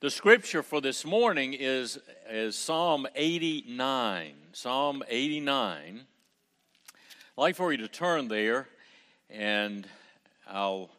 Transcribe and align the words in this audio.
The 0.00 0.10
scripture 0.10 0.62
for 0.62 0.80
this 0.80 1.04
morning 1.04 1.54
is, 1.54 1.98
is 2.30 2.54
Psalm 2.54 3.08
89. 3.16 4.32
Psalm 4.52 5.02
89. 5.08 6.00
I'd 6.86 6.94
like 7.36 7.56
for 7.56 7.72
you 7.72 7.78
to 7.78 7.88
turn 7.88 8.28
there, 8.28 8.68
and 9.28 9.88
I'll 10.48 10.90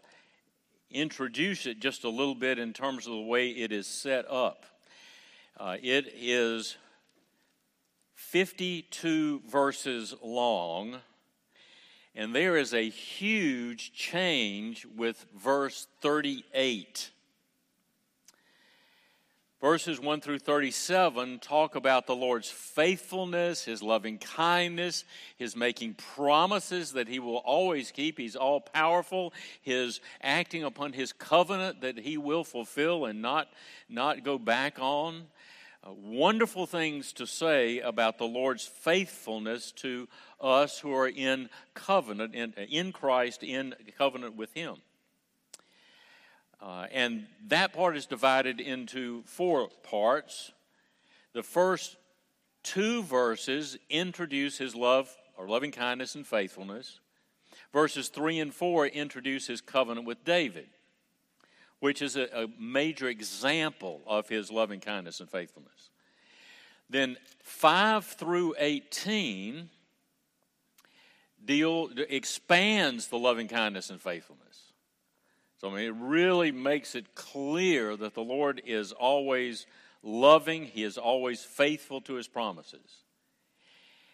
introduce 0.92 1.66
it 1.66 1.80
just 1.80 2.04
a 2.04 2.10
little 2.10 2.36
bit 2.36 2.60
in 2.60 2.74
terms 2.74 3.08
of 3.08 3.14
the 3.14 3.22
way 3.22 3.52
it 3.52 3.72
is 3.72 3.88
set 3.88 4.30
up. 4.30 4.66
Uh, 5.58 5.78
it 5.82 6.14
is 6.14 6.76
52 8.16 9.44
verses 9.48 10.14
long, 10.22 10.98
and 12.16 12.36
there 12.36 12.58
is 12.58 12.74
a 12.74 12.90
huge 12.90 13.94
change 13.94 14.86
with 14.94 15.26
verse 15.34 15.88
38. 16.02 17.12
Verses 19.62 20.00
1 20.00 20.22
through 20.22 20.40
37 20.40 21.40
talk 21.40 21.76
about 21.76 22.08
the 22.08 22.16
Lord's 22.16 22.50
faithfulness, 22.50 23.66
His 23.66 23.84
loving 23.84 24.18
kindness, 24.18 25.04
His 25.36 25.54
making 25.54 25.96
promises 25.96 26.94
that 26.94 27.10
He 27.10 27.20
will 27.20 27.38
always 27.38 27.92
keep. 27.92 28.18
He's 28.18 28.38
all 28.38 28.62
powerful, 28.62 29.34
His 29.62 30.00
acting 30.22 30.64
upon 30.64 30.94
His 30.94 31.12
covenant 31.12 31.82
that 31.82 32.00
He 32.00 32.18
will 32.18 32.46
fulfill 32.46 33.04
and 33.04 33.22
not, 33.22 33.50
not 33.90 34.24
go 34.24 34.38
back 34.38 34.80
on. 34.80 35.24
Uh, 35.84 35.92
wonderful 35.92 36.66
things 36.66 37.12
to 37.14 37.28
say 37.28 37.80
about 37.80 38.18
the 38.18 38.28
Lord's 38.28 38.66
faithfulness 38.66 39.74
to 39.74 40.08
us 40.40 40.80
who 40.80 40.94
are 40.94 41.10
in 41.10 41.50
covenant, 41.74 42.34
in, 42.34 42.54
in 42.54 42.94
Christ, 42.94 43.44
in 43.44 43.76
covenant 43.98 44.38
with 44.38 44.54
Him. 44.54 44.78
Uh, 46.62 46.88
and 46.92 47.26
that 47.48 47.74
part 47.74 47.96
is 47.96 48.06
divided 48.06 48.60
into 48.60 49.24
four 49.24 49.70
parts. 49.84 50.52
The 51.34 51.44
first 51.44 51.96
two 52.64 53.04
verses 53.04 53.78
introduce 53.90 54.58
his 54.58 54.76
love 54.76 55.16
or 55.38 55.48
loving 55.48 55.72
kindness 55.72 56.16
and 56.16 56.28
faithfulness. 56.28 57.00
Verses 57.72 58.10
3 58.10 58.40
and 58.40 58.54
4 58.54 58.88
introduce 58.88 59.48
his 59.48 59.62
covenant 59.62 60.06
with 60.06 60.26
David, 60.26 60.68
which 61.80 62.02
is 62.02 62.16
a, 62.16 62.24
a 62.34 62.48
major 62.60 63.08
example 63.08 64.02
of 64.06 64.28
his 64.28 64.52
loving 64.52 64.80
kindness 64.80 65.20
and 65.20 65.30
faithfulness. 65.30 65.90
Then 66.90 67.18
5 67.44 68.06
through 68.06 68.56
18 68.58 69.70
deal 71.46 71.90
expands 72.10 73.08
the 73.08 73.18
loving 73.18 73.48
kindness 73.48 73.90
and 73.90 74.02
faithfulness. 74.02 74.69
So, 75.60 75.70
I 75.70 75.76
mean, 75.76 75.86
it 75.88 75.96
really 75.98 76.52
makes 76.54 76.96
it 76.96 77.16
clear 77.16 77.98
that 77.98 78.14
the 78.14 78.24
Lord 78.24 78.62
is 78.66 78.94
always 78.94 79.68
loving, 80.02 80.66
He 80.66 80.84
is 80.84 80.98
always 80.98 81.44
faithful 81.44 82.00
to 82.02 82.14
His 82.14 82.30
promises. 82.30 83.04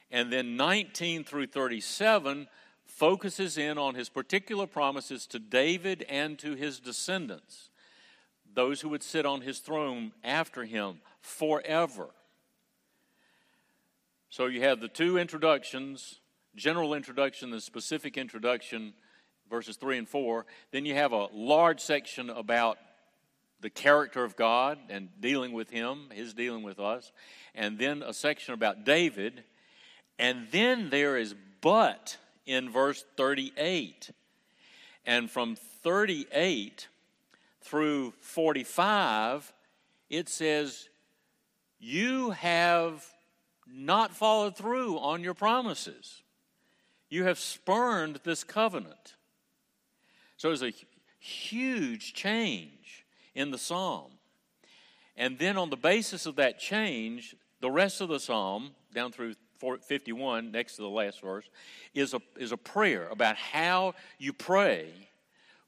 And 0.09 0.33
then 0.33 0.57
19 0.57 1.23
through 1.23 1.47
37 1.47 2.47
focuses 2.85 3.59
in 3.59 3.77
on 3.77 3.93
His 3.93 4.09
particular 4.09 4.65
promises 4.65 5.27
to 5.27 5.39
David 5.39 6.03
and 6.09 6.39
to 6.39 6.55
his 6.55 6.79
descendants, 6.79 7.69
those 8.51 8.81
who 8.81 8.89
would 8.89 9.03
sit 9.03 9.25
on 9.25 9.41
His 9.41 9.59
throne 9.59 10.13
after 10.23 10.63
Him 10.63 10.99
forever. 11.21 12.09
So 14.29 14.47
you 14.47 14.61
have 14.61 14.79
the 14.81 14.87
two 14.87 15.17
introductions 15.19 16.19
general 16.55 16.93
introduction, 16.93 17.51
the 17.51 17.59
specific 17.59 18.17
introduction 18.17 18.93
verses 19.49 19.77
3 19.77 19.99
and 19.99 20.09
4. 20.09 20.45
Then 20.71 20.85
you 20.85 20.93
have 20.95 21.11
a 21.11 21.27
large 21.33 21.79
section 21.79 22.29
about 22.29 22.77
the 23.61 23.69
character 23.69 24.23
of 24.23 24.35
God 24.35 24.77
and 24.89 25.09
dealing 25.19 25.51
with 25.53 25.69
Him, 25.69 26.09
His 26.11 26.33
dealing 26.33 26.63
with 26.63 26.79
us. 26.79 27.11
And 27.53 27.79
then 27.79 28.03
a 28.03 28.13
section 28.13 28.53
about 28.53 28.85
David. 28.85 29.43
And 30.19 30.47
then 30.51 30.89
there 30.89 31.17
is 31.17 31.35
but 31.61 32.17
in 32.45 32.69
verse 32.69 33.03
38. 33.17 34.11
And 35.05 35.29
from 35.29 35.55
38 35.55 36.87
through 37.61 38.13
45, 38.19 39.53
it 40.09 40.29
says, 40.29 40.89
You 41.79 42.31
have 42.31 43.05
not 43.67 44.15
followed 44.15 44.55
through 44.55 44.99
on 44.99 45.23
your 45.23 45.33
promises. 45.33 46.21
You 47.09 47.23
have 47.25 47.39
spurned 47.39 48.19
this 48.23 48.43
covenant. 48.43 49.14
So 50.45 50.49
there's 50.49 50.61
a 50.61 50.85
huge 51.17 52.13
change 52.13 53.03
in 53.33 53.49
the 53.49 53.57
psalm. 53.57 54.11
And 55.17 55.39
then, 55.39 55.57
on 55.57 55.71
the 55.71 55.75
basis 55.75 56.27
of 56.27 56.35
that 56.35 56.59
change, 56.59 57.35
the 57.61 57.71
rest 57.71 57.99
of 57.99 58.09
the 58.09 58.19
psalm, 58.19 58.75
down 58.93 59.11
through 59.11 59.33
51, 59.59 60.51
next 60.51 60.75
to 60.75 60.83
the 60.83 60.87
last 60.87 61.19
verse, 61.19 61.49
is 61.95 62.13
a, 62.13 62.21
is 62.37 62.51
a 62.51 62.57
prayer 62.57 63.07
about 63.09 63.37
how 63.37 63.95
you 64.19 64.33
pray 64.33 64.91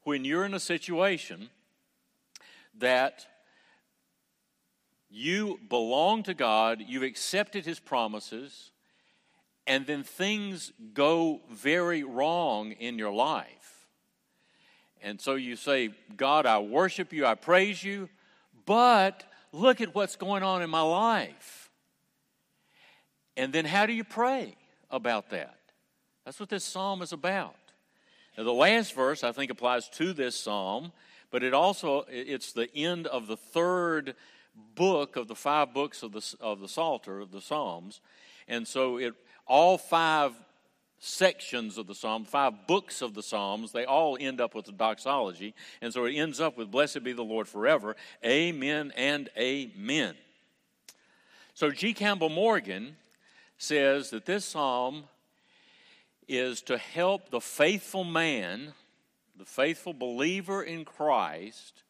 when 0.03 0.23
you're 0.23 0.45
in 0.45 0.53
a 0.53 0.59
situation 0.59 1.49
that 2.77 3.25
you 5.09 5.59
belong 5.69 6.21
to 6.21 6.35
God, 6.35 6.83
you've 6.85 7.01
accepted 7.01 7.65
His 7.65 7.79
promises, 7.79 8.69
and 9.65 9.87
then 9.87 10.03
things 10.03 10.71
go 10.93 11.41
very 11.51 12.03
wrong 12.03 12.73
in 12.73 12.99
your 12.99 13.11
life. 13.11 13.76
And 15.01 15.19
so 15.19 15.35
you 15.35 15.55
say, 15.55 15.91
God, 16.15 16.45
I 16.45 16.59
worship 16.59 17.13
you, 17.13 17.25
I 17.25 17.35
praise 17.35 17.83
you, 17.83 18.09
but 18.65 19.23
look 19.51 19.81
at 19.81 19.93
what's 19.95 20.15
going 20.15 20.43
on 20.43 20.61
in 20.61 20.69
my 20.69 20.81
life. 20.81 21.69
And 23.35 23.53
then 23.53 23.65
how 23.65 23.85
do 23.85 23.93
you 23.93 24.03
pray 24.03 24.55
about 24.89 25.29
that? 25.29 25.57
That's 26.25 26.39
what 26.39 26.49
this 26.49 26.63
psalm 26.63 27.01
is 27.01 27.13
about. 27.13 27.55
Now, 28.37 28.43
the 28.43 28.53
last 28.53 28.93
verse 28.93 29.23
I 29.23 29.31
think 29.31 29.51
applies 29.51 29.89
to 29.89 30.13
this 30.13 30.35
psalm, 30.35 30.91
but 31.31 31.43
it 31.43 31.53
also 31.53 32.05
it's 32.09 32.51
the 32.53 32.73
end 32.75 33.07
of 33.07 33.27
the 33.27 33.37
third 33.37 34.15
book 34.75 35.15
of 35.15 35.27
the 35.27 35.35
five 35.35 35.73
books 35.73 36.03
of 36.03 36.11
the 36.11 36.35
of 36.39 36.59
the 36.59 36.67
Psalter 36.67 37.19
of 37.19 37.31
the 37.31 37.41
Psalms, 37.41 38.01
and 38.47 38.67
so 38.67 38.97
it 38.97 39.13
all 39.47 39.77
five 39.77 40.33
sections 40.99 41.77
of 41.77 41.87
the 41.87 41.95
psalm, 41.95 42.25
five 42.25 42.67
books 42.67 43.01
of 43.01 43.13
the 43.13 43.23
Psalms, 43.23 43.71
they 43.71 43.85
all 43.85 44.17
end 44.19 44.41
up 44.41 44.55
with 44.55 44.67
a 44.67 44.71
doxology. 44.71 45.53
And 45.81 45.93
so 45.93 46.05
it 46.05 46.15
ends 46.15 46.39
up 46.39 46.57
with, 46.57 46.71
Blessed 46.71 47.03
be 47.03 47.13
the 47.13 47.23
Lord 47.23 47.47
forever. 47.47 47.95
Amen 48.25 48.91
and 48.95 49.29
amen. 49.37 50.15
So 51.53 51.71
G. 51.71 51.93
Campbell 51.93 52.29
Morgan 52.29 52.95
says 53.57 54.11
that 54.11 54.25
this 54.25 54.45
psalm 54.45 55.05
is 56.27 56.61
to 56.61 56.77
help 56.77 57.29
the 57.29 57.41
faithful 57.41 58.03
man, 58.03 58.73
the 59.37 59.45
faithful 59.45 59.93
believer 59.93 60.61
in 60.61 60.85
Christ, 60.85 61.83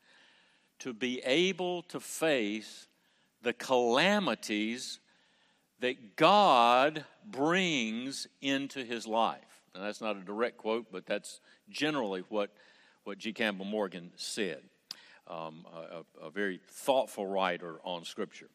to 0.79 0.93
be 0.93 1.19
able 1.25 1.81
to 1.83 1.99
face 1.99 2.87
the 3.41 3.53
calamities 3.53 4.99
that 5.79 6.15
God 6.15 7.05
brings 7.25 8.27
into 8.41 8.83
his 8.83 9.05
life. 9.05 9.41
And 9.75 9.83
that's 9.83 10.01
not 10.01 10.17
a 10.17 10.21
direct 10.21 10.57
quote, 10.57 10.87
but 10.91 11.05
that's 11.05 11.39
generally 11.69 12.23
what, 12.29 12.51
what 13.03 13.19
G. 13.19 13.33
Campbell 13.33 13.65
Morgan 13.65 14.11
said, 14.15 14.61
um, 15.27 15.65
a, 15.73 16.25
a 16.25 16.29
very 16.29 16.59
thoughtful 16.67 17.27
writer 17.27 17.79
on 17.83 18.03
Scripture. 18.03 18.49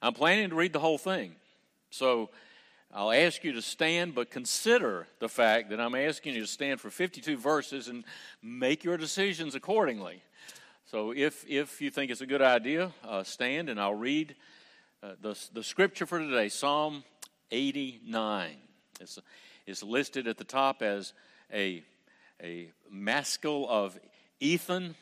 I'm 0.00 0.14
planning 0.14 0.50
to 0.50 0.56
read 0.56 0.72
the 0.72 0.78
whole 0.78 0.98
thing. 0.98 1.34
So 1.90 2.30
I'll 2.94 3.12
ask 3.12 3.44
you 3.44 3.52
to 3.52 3.62
stand, 3.62 4.14
but 4.14 4.30
consider 4.30 5.06
the 5.18 5.28
fact 5.28 5.70
that 5.70 5.80
I'm 5.80 5.94
asking 5.94 6.34
you 6.34 6.40
to 6.40 6.46
stand 6.46 6.80
for 6.80 6.88
52 6.88 7.36
verses 7.36 7.88
and 7.88 8.04
make 8.42 8.84
your 8.84 8.96
decisions 8.96 9.54
accordingly. 9.54 10.22
So 10.86 11.12
if, 11.14 11.44
if 11.46 11.82
you 11.82 11.90
think 11.90 12.10
it's 12.10 12.22
a 12.22 12.26
good 12.26 12.40
idea, 12.40 12.92
uh, 13.06 13.22
stand 13.22 13.68
and 13.68 13.78
I'll 13.78 13.94
read 13.94 14.36
uh, 15.02 15.10
the, 15.20 15.38
the 15.52 15.62
scripture 15.62 16.06
for 16.06 16.18
today, 16.18 16.48
Psalm 16.48 17.04
89. 17.50 18.56
It's, 19.00 19.18
it's 19.66 19.82
listed 19.82 20.26
at 20.26 20.38
the 20.38 20.44
top 20.44 20.82
as 20.82 21.12
a, 21.52 21.82
a 22.42 22.70
maskil 22.90 23.66
of 23.68 23.98
Ethan 24.40 24.96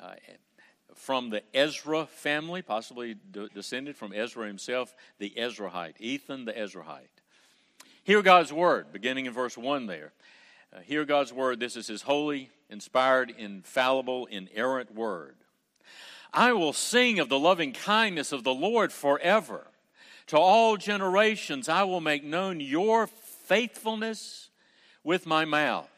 uh, 0.00 0.14
from 0.94 1.30
the 1.30 1.42
Ezra 1.54 2.06
family, 2.06 2.62
possibly 2.62 3.14
de- 3.30 3.48
descended 3.48 3.96
from 3.96 4.12
Ezra 4.12 4.46
himself, 4.46 4.94
the 5.18 5.32
Ezraite, 5.36 6.00
Ethan 6.00 6.44
the 6.44 6.52
Ezraite. 6.52 7.22
Hear 8.02 8.22
God's 8.22 8.52
word, 8.52 8.92
beginning 8.92 9.26
in 9.26 9.32
verse 9.32 9.56
1 9.56 9.86
there. 9.86 10.12
Uh, 10.74 10.80
hear 10.80 11.04
God's 11.04 11.32
word. 11.32 11.60
This 11.60 11.76
is 11.76 11.86
his 11.86 12.02
holy, 12.02 12.50
inspired, 12.68 13.32
infallible, 13.38 14.26
inerrant 14.26 14.94
word. 14.94 15.36
I 16.32 16.52
will 16.52 16.72
sing 16.72 17.18
of 17.18 17.28
the 17.28 17.38
loving 17.38 17.72
kindness 17.72 18.32
of 18.32 18.44
the 18.44 18.54
Lord 18.54 18.92
forever. 18.92 19.66
To 20.28 20.38
all 20.38 20.76
generations, 20.76 21.68
I 21.68 21.84
will 21.84 22.00
make 22.00 22.22
known 22.22 22.60
your 22.60 23.06
faithfulness 23.06 24.50
with 25.02 25.26
my 25.26 25.44
mouth. 25.44 25.88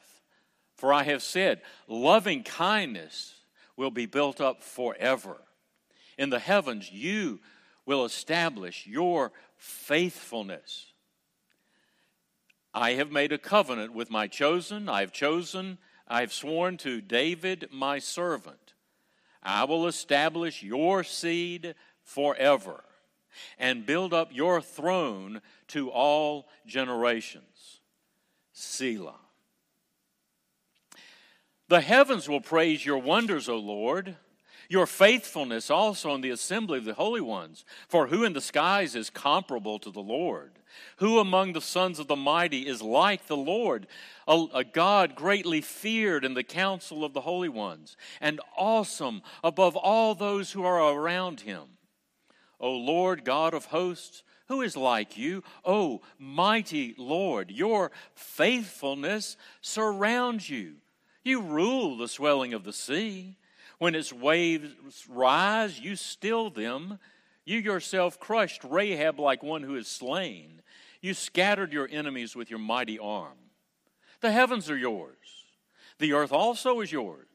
For 0.77 0.93
I 0.93 1.03
have 1.03 1.23
said, 1.23 1.61
loving 1.89 2.45
kindness 2.45 3.35
will 3.77 3.91
be 3.91 4.07
built 4.07 4.41
up 4.41 4.63
forever. 4.63 5.39
in 6.21 6.29
the 6.29 6.39
heavens, 6.39 6.93
you 6.93 7.41
will 7.87 8.05
establish 8.05 8.87
your 8.87 9.33
faithfulness. 9.57 10.93
I 12.75 12.93
have 12.93 13.11
made 13.11 13.33
a 13.33 13.39
covenant 13.39 13.95
with 13.95 14.11
my 14.11 14.27
chosen. 14.27 14.89
I 14.89 15.01
have 15.01 15.13
chosen, 15.13 15.79
I 16.07 16.21
have 16.21 16.33
sworn 16.33 16.77
to 16.79 17.01
David, 17.01 17.69
my 17.73 17.99
servant. 17.99 18.60
I 19.43 19.65
will 19.65 19.87
establish 19.87 20.63
your 20.63 21.03
seed 21.05 21.75
forever 22.03 22.85
and 23.59 23.87
build 23.87 24.13
up 24.13 24.31
your 24.33 24.61
throne 24.61 25.41
to 25.69 25.91
all 25.91 26.49
generations. 26.67 27.81
Selah. 28.53 29.15
The 31.69 31.81
heavens 31.81 32.29
will 32.29 32.41
praise 32.41 32.85
your 32.85 32.99
wonders, 32.99 33.49
O 33.49 33.57
Lord, 33.57 34.17
your 34.69 34.87
faithfulness 34.87 35.71
also 35.71 36.15
in 36.15 36.21
the 36.21 36.31
assembly 36.31 36.79
of 36.79 36.85
the 36.85 36.95
holy 36.95 37.21
ones. 37.21 37.65
For 37.89 38.09
who 38.09 38.25
in 38.25 38.33
the 38.33 38.41
skies 38.41 38.95
is 38.95 39.09
comparable 39.09 39.79
to 39.79 39.91
the 39.91 40.01
Lord? 40.01 40.60
Who 40.97 41.19
among 41.19 41.53
the 41.53 41.61
sons 41.61 41.99
of 41.99 42.07
the 42.07 42.17
mighty 42.17 42.67
is 42.67 42.83
like 42.83 43.27
the 43.27 43.37
Lord? 43.37 43.87
A, 44.27 44.47
a, 44.55 44.65
God 44.65 45.15
greatly 45.15 45.61
feared 45.61 46.25
in 46.25 46.35
the 46.35 46.43
council 46.43 47.05
of 47.05 47.13
the 47.13 47.23
holy 47.23 47.49
ones, 47.49 47.97
and 48.21 48.41
awesome 48.57 49.23
above 49.43 49.77
all 49.77 50.15
those 50.15 50.53
who 50.53 50.65
are 50.65 50.93
around 50.95 51.41
him. 51.41 51.63
O 52.61 52.73
Lord 52.73 53.25
God 53.25 53.55
of 53.55 53.67
hosts, 53.67 54.23
who 54.49 54.63
is 54.63 54.77
like 54.77 55.17
you? 55.17 55.45
O 55.65 56.03
mighty 56.19 56.95
Lord, 56.99 57.51
your 57.51 57.93
faithfulness 58.15 59.37
surrounds 59.61 60.51
you. 60.51 60.75
You 61.23 61.41
rule 61.41 61.97
the 61.97 62.09
swelling 62.09 62.53
of 62.53 62.65
the 62.65 62.73
sea. 62.73 63.37
When 63.79 63.95
its 63.95 64.13
waves 64.13 65.07
rise, 65.09 65.79
you 65.79 65.97
still 65.97 66.51
them. 66.51 66.99
You 67.45 67.59
yourself 67.59 68.21
crushed 68.21 68.63
Rahab 68.65 69.19
like 69.19 69.43
one 69.43 69.63
who 69.63 69.77
is 69.77 69.89
slain. 69.89 70.63
You 71.01 71.15
scattered 71.15 71.73
your 71.73 71.89
enemies 71.91 72.37
with 72.37 72.51
your 72.51 72.59
mighty 72.59 72.99
arm. 72.99 73.39
The 74.21 74.33
heavens 74.33 74.71
are 74.71 74.77
yours. 74.77 75.17
The 75.99 76.13
earth 76.13 76.33
also 76.33 76.81
is 76.81 76.93
yours. 76.93 77.27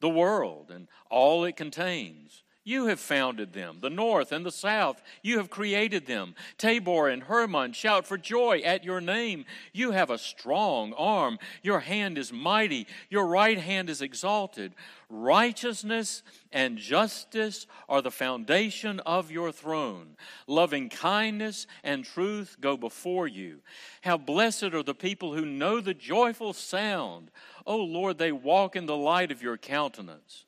The 0.00 0.08
world 0.08 0.70
and 0.70 0.88
all 1.10 1.44
it 1.44 1.56
contains 1.56 2.42
you 2.70 2.86
have 2.86 3.00
founded 3.00 3.52
them. 3.52 3.78
The 3.80 3.90
north 3.90 4.30
and 4.30 4.46
the 4.46 4.52
south, 4.52 5.02
you 5.22 5.38
have 5.38 5.50
created 5.50 6.06
them. 6.06 6.36
Tabor 6.56 7.08
and 7.08 7.24
Hermon 7.24 7.72
shout 7.72 8.06
for 8.06 8.16
joy 8.16 8.60
at 8.60 8.84
your 8.84 9.00
name. 9.00 9.44
You 9.72 9.90
have 9.90 10.08
a 10.08 10.18
strong 10.18 10.92
arm. 10.92 11.38
Your 11.62 11.80
hand 11.80 12.16
is 12.16 12.32
mighty. 12.32 12.86
Your 13.08 13.26
right 13.26 13.58
hand 13.58 13.90
is 13.90 14.00
exalted. 14.00 14.72
Righteousness 15.08 16.22
and 16.52 16.78
justice 16.78 17.66
are 17.88 18.00
the 18.00 18.12
foundation 18.12 19.00
of 19.00 19.32
your 19.32 19.50
throne. 19.50 20.16
Loving 20.46 20.88
kindness 20.88 21.66
and 21.82 22.04
truth 22.04 22.56
go 22.60 22.76
before 22.76 23.26
you. 23.26 23.62
How 24.02 24.16
blessed 24.16 24.74
are 24.74 24.84
the 24.84 24.94
people 24.94 25.34
who 25.34 25.44
know 25.44 25.80
the 25.80 25.94
joyful 25.94 26.52
sound. 26.52 27.32
O 27.66 27.74
oh 27.74 27.84
Lord, 27.84 28.18
they 28.18 28.30
walk 28.30 28.76
in 28.76 28.86
the 28.86 28.96
light 28.96 29.32
of 29.32 29.42
your 29.42 29.56
countenance. 29.56 30.44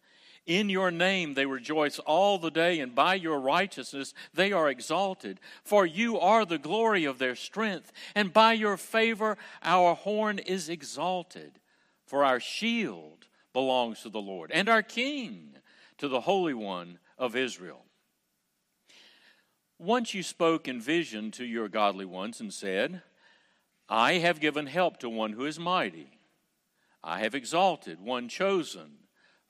In 0.46 0.68
your 0.68 0.90
name 0.90 1.34
they 1.34 1.46
rejoice 1.46 1.98
all 2.00 2.38
the 2.38 2.50
day, 2.50 2.80
and 2.80 2.94
by 2.94 3.14
your 3.14 3.38
righteousness 3.38 4.12
they 4.34 4.52
are 4.52 4.68
exalted. 4.68 5.38
For 5.62 5.86
you 5.86 6.18
are 6.18 6.44
the 6.44 6.58
glory 6.58 7.04
of 7.04 7.18
their 7.18 7.36
strength, 7.36 7.92
and 8.14 8.32
by 8.32 8.54
your 8.54 8.76
favor 8.76 9.38
our 9.62 9.94
horn 9.94 10.38
is 10.40 10.68
exalted. 10.68 11.60
For 12.06 12.24
our 12.24 12.40
shield 12.40 13.26
belongs 13.52 14.02
to 14.02 14.08
the 14.08 14.20
Lord, 14.20 14.50
and 14.52 14.68
our 14.68 14.82
King 14.82 15.56
to 15.98 16.08
the 16.08 16.22
Holy 16.22 16.54
One 16.54 16.98
of 17.18 17.36
Israel. 17.36 17.84
Once 19.78 20.14
you 20.14 20.22
spoke 20.22 20.66
in 20.66 20.80
vision 20.80 21.30
to 21.32 21.44
your 21.44 21.68
godly 21.68 22.04
ones 22.04 22.40
and 22.40 22.52
said, 22.52 23.02
I 23.88 24.14
have 24.14 24.40
given 24.40 24.66
help 24.66 24.98
to 24.98 25.08
one 25.08 25.32
who 25.32 25.44
is 25.44 25.58
mighty. 25.58 26.18
I 27.02 27.20
have 27.20 27.34
exalted 27.34 28.00
one 28.00 28.28
chosen 28.28 29.01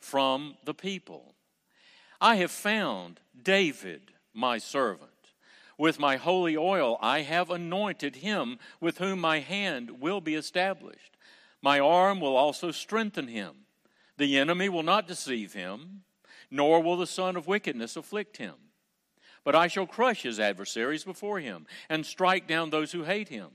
from 0.02 0.56
the 0.64 0.74
people. 0.74 1.34
I 2.20 2.36
have 2.36 2.50
found 2.50 3.20
David, 3.40 4.12
my 4.34 4.58
servant. 4.58 5.10
With 5.78 5.98
my 5.98 6.16
holy 6.16 6.56
oil 6.56 6.98
I 7.00 7.22
have 7.22 7.50
anointed 7.50 8.16
him 8.16 8.58
with 8.80 8.98
whom 8.98 9.20
my 9.20 9.40
hand 9.40 10.00
will 10.00 10.20
be 10.20 10.34
established. 10.34 11.16
My 11.62 11.80
arm 11.80 12.20
will 12.20 12.36
also 12.36 12.70
strengthen 12.70 13.28
him. 13.28 13.66
The 14.18 14.38
enemy 14.38 14.68
will 14.68 14.82
not 14.82 15.08
deceive 15.08 15.54
him, 15.54 16.02
nor 16.50 16.82
will 16.82 16.96
the 16.96 17.06
son 17.06 17.36
of 17.36 17.46
wickedness 17.46 17.96
afflict 17.96 18.36
him. 18.36 18.54
But 19.44 19.54
I 19.56 19.66
shall 19.66 19.86
crush 19.86 20.22
his 20.22 20.38
adversaries 20.38 21.04
before 21.04 21.40
him 21.40 21.66
and 21.88 22.04
strike 22.06 22.46
down 22.46 22.70
those 22.70 22.92
who 22.92 23.04
hate 23.04 23.28
him. 23.28 23.48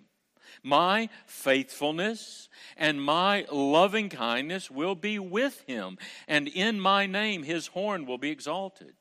My 0.63 1.09
faithfulness 1.25 2.49
and 2.75 3.01
my 3.01 3.45
loving 3.51 4.09
kindness 4.09 4.69
will 4.71 4.95
be 4.95 5.19
with 5.19 5.61
him, 5.67 5.97
and 6.27 6.47
in 6.47 6.79
my 6.79 7.05
name 7.05 7.43
his 7.43 7.67
horn 7.67 8.05
will 8.05 8.17
be 8.17 8.31
exalted. 8.31 8.93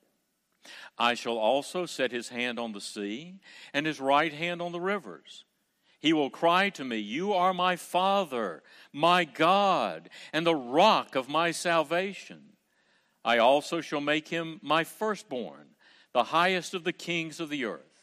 I 0.98 1.14
shall 1.14 1.38
also 1.38 1.86
set 1.86 2.12
his 2.12 2.28
hand 2.28 2.58
on 2.58 2.72
the 2.72 2.80
sea 2.80 3.40
and 3.72 3.86
his 3.86 4.00
right 4.00 4.32
hand 4.32 4.60
on 4.60 4.72
the 4.72 4.80
rivers. 4.80 5.44
He 6.00 6.12
will 6.12 6.30
cry 6.30 6.70
to 6.70 6.84
me, 6.84 6.98
You 6.98 7.32
are 7.32 7.54
my 7.54 7.76
Father, 7.76 8.62
my 8.92 9.24
God, 9.24 10.10
and 10.32 10.46
the 10.46 10.54
rock 10.54 11.16
of 11.16 11.28
my 11.28 11.50
salvation. 11.50 12.52
I 13.24 13.38
also 13.38 13.80
shall 13.80 14.00
make 14.00 14.28
him 14.28 14.60
my 14.62 14.84
firstborn, 14.84 15.70
the 16.12 16.24
highest 16.24 16.74
of 16.74 16.84
the 16.84 16.92
kings 16.92 17.40
of 17.40 17.50
the 17.50 17.64
earth. 17.64 17.95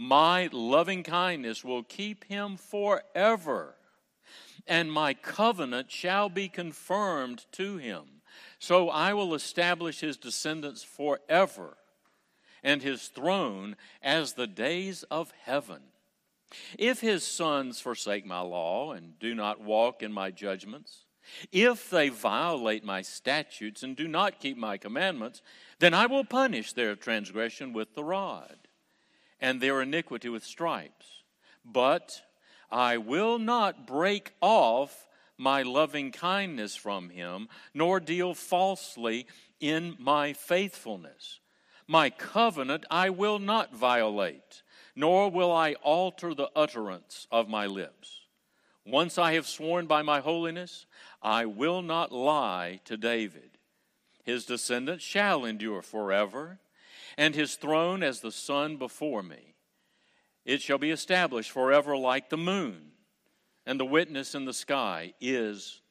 My 0.00 0.48
loving 0.52 1.02
kindness 1.02 1.64
will 1.64 1.82
keep 1.82 2.22
him 2.26 2.56
forever, 2.56 3.74
and 4.64 4.92
my 4.92 5.12
covenant 5.12 5.90
shall 5.90 6.28
be 6.28 6.48
confirmed 6.48 7.46
to 7.52 7.78
him. 7.78 8.04
So 8.60 8.90
I 8.90 9.12
will 9.12 9.34
establish 9.34 9.98
his 9.98 10.16
descendants 10.16 10.84
forever, 10.84 11.76
and 12.62 12.80
his 12.80 13.08
throne 13.08 13.74
as 14.00 14.34
the 14.34 14.46
days 14.46 15.02
of 15.10 15.32
heaven. 15.42 15.80
If 16.78 17.00
his 17.00 17.24
sons 17.24 17.80
forsake 17.80 18.24
my 18.24 18.40
law 18.40 18.92
and 18.92 19.18
do 19.18 19.34
not 19.34 19.60
walk 19.60 20.04
in 20.04 20.12
my 20.12 20.30
judgments, 20.30 21.06
if 21.50 21.90
they 21.90 22.08
violate 22.08 22.84
my 22.84 23.02
statutes 23.02 23.82
and 23.82 23.96
do 23.96 24.06
not 24.06 24.38
keep 24.38 24.56
my 24.56 24.76
commandments, 24.76 25.42
then 25.80 25.92
I 25.92 26.06
will 26.06 26.24
punish 26.24 26.72
their 26.72 26.94
transgression 26.94 27.72
with 27.72 27.96
the 27.96 28.04
rod 28.04 28.67
and 29.40 29.60
their 29.60 29.82
iniquity 29.82 30.28
with 30.28 30.44
stripes. 30.44 31.22
But 31.64 32.22
I 32.70 32.96
will 32.96 33.38
not 33.38 33.86
break 33.86 34.32
off 34.40 35.06
my 35.36 35.62
loving 35.62 36.10
kindness 36.10 36.74
from 36.74 37.10
him, 37.10 37.48
nor 37.72 38.00
deal 38.00 38.34
falsely 38.34 39.26
in 39.60 39.96
my 39.98 40.32
faithfulness. 40.32 41.40
My 41.86 42.10
covenant 42.10 42.84
I 42.90 43.10
will 43.10 43.38
not 43.38 43.74
violate, 43.74 44.62
nor 44.94 45.30
will 45.30 45.52
I 45.52 45.74
alter 45.74 46.34
the 46.34 46.50
utterance 46.54 47.26
of 47.30 47.48
my 47.48 47.66
lips. 47.66 48.20
Once 48.84 49.16
I 49.18 49.32
have 49.34 49.46
sworn 49.46 49.86
by 49.86 50.02
my 50.02 50.20
holiness, 50.20 50.86
I 51.22 51.46
will 51.46 51.82
not 51.82 52.10
lie 52.10 52.80
to 52.84 52.96
David. 52.96 53.58
His 54.24 54.44
descendants 54.44 55.04
shall 55.04 55.44
endure 55.44 55.82
forever 55.82 56.58
and 57.18 57.34
his 57.34 57.56
throne 57.56 58.02
as 58.04 58.20
the 58.20 58.30
sun 58.30 58.76
before 58.76 59.24
me. 59.24 59.56
It 60.44 60.62
shall 60.62 60.78
be 60.78 60.92
established 60.92 61.50
forever 61.50 61.96
like 61.96 62.30
the 62.30 62.38
moon, 62.38 62.92
and 63.66 63.78
the 63.78 63.84
witness 63.84 64.36
in 64.36 64.44
the 64.44 64.52
sky 64.54 65.12
is 65.20 65.82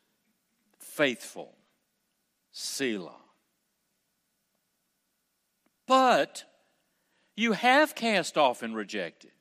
faithful. 0.80 1.54
Selah. 2.52 3.12
But 5.86 6.46
you 7.36 7.52
have 7.52 7.94
cast 7.94 8.38
off 8.38 8.64
and 8.64 8.76
rejected. 8.76 9.32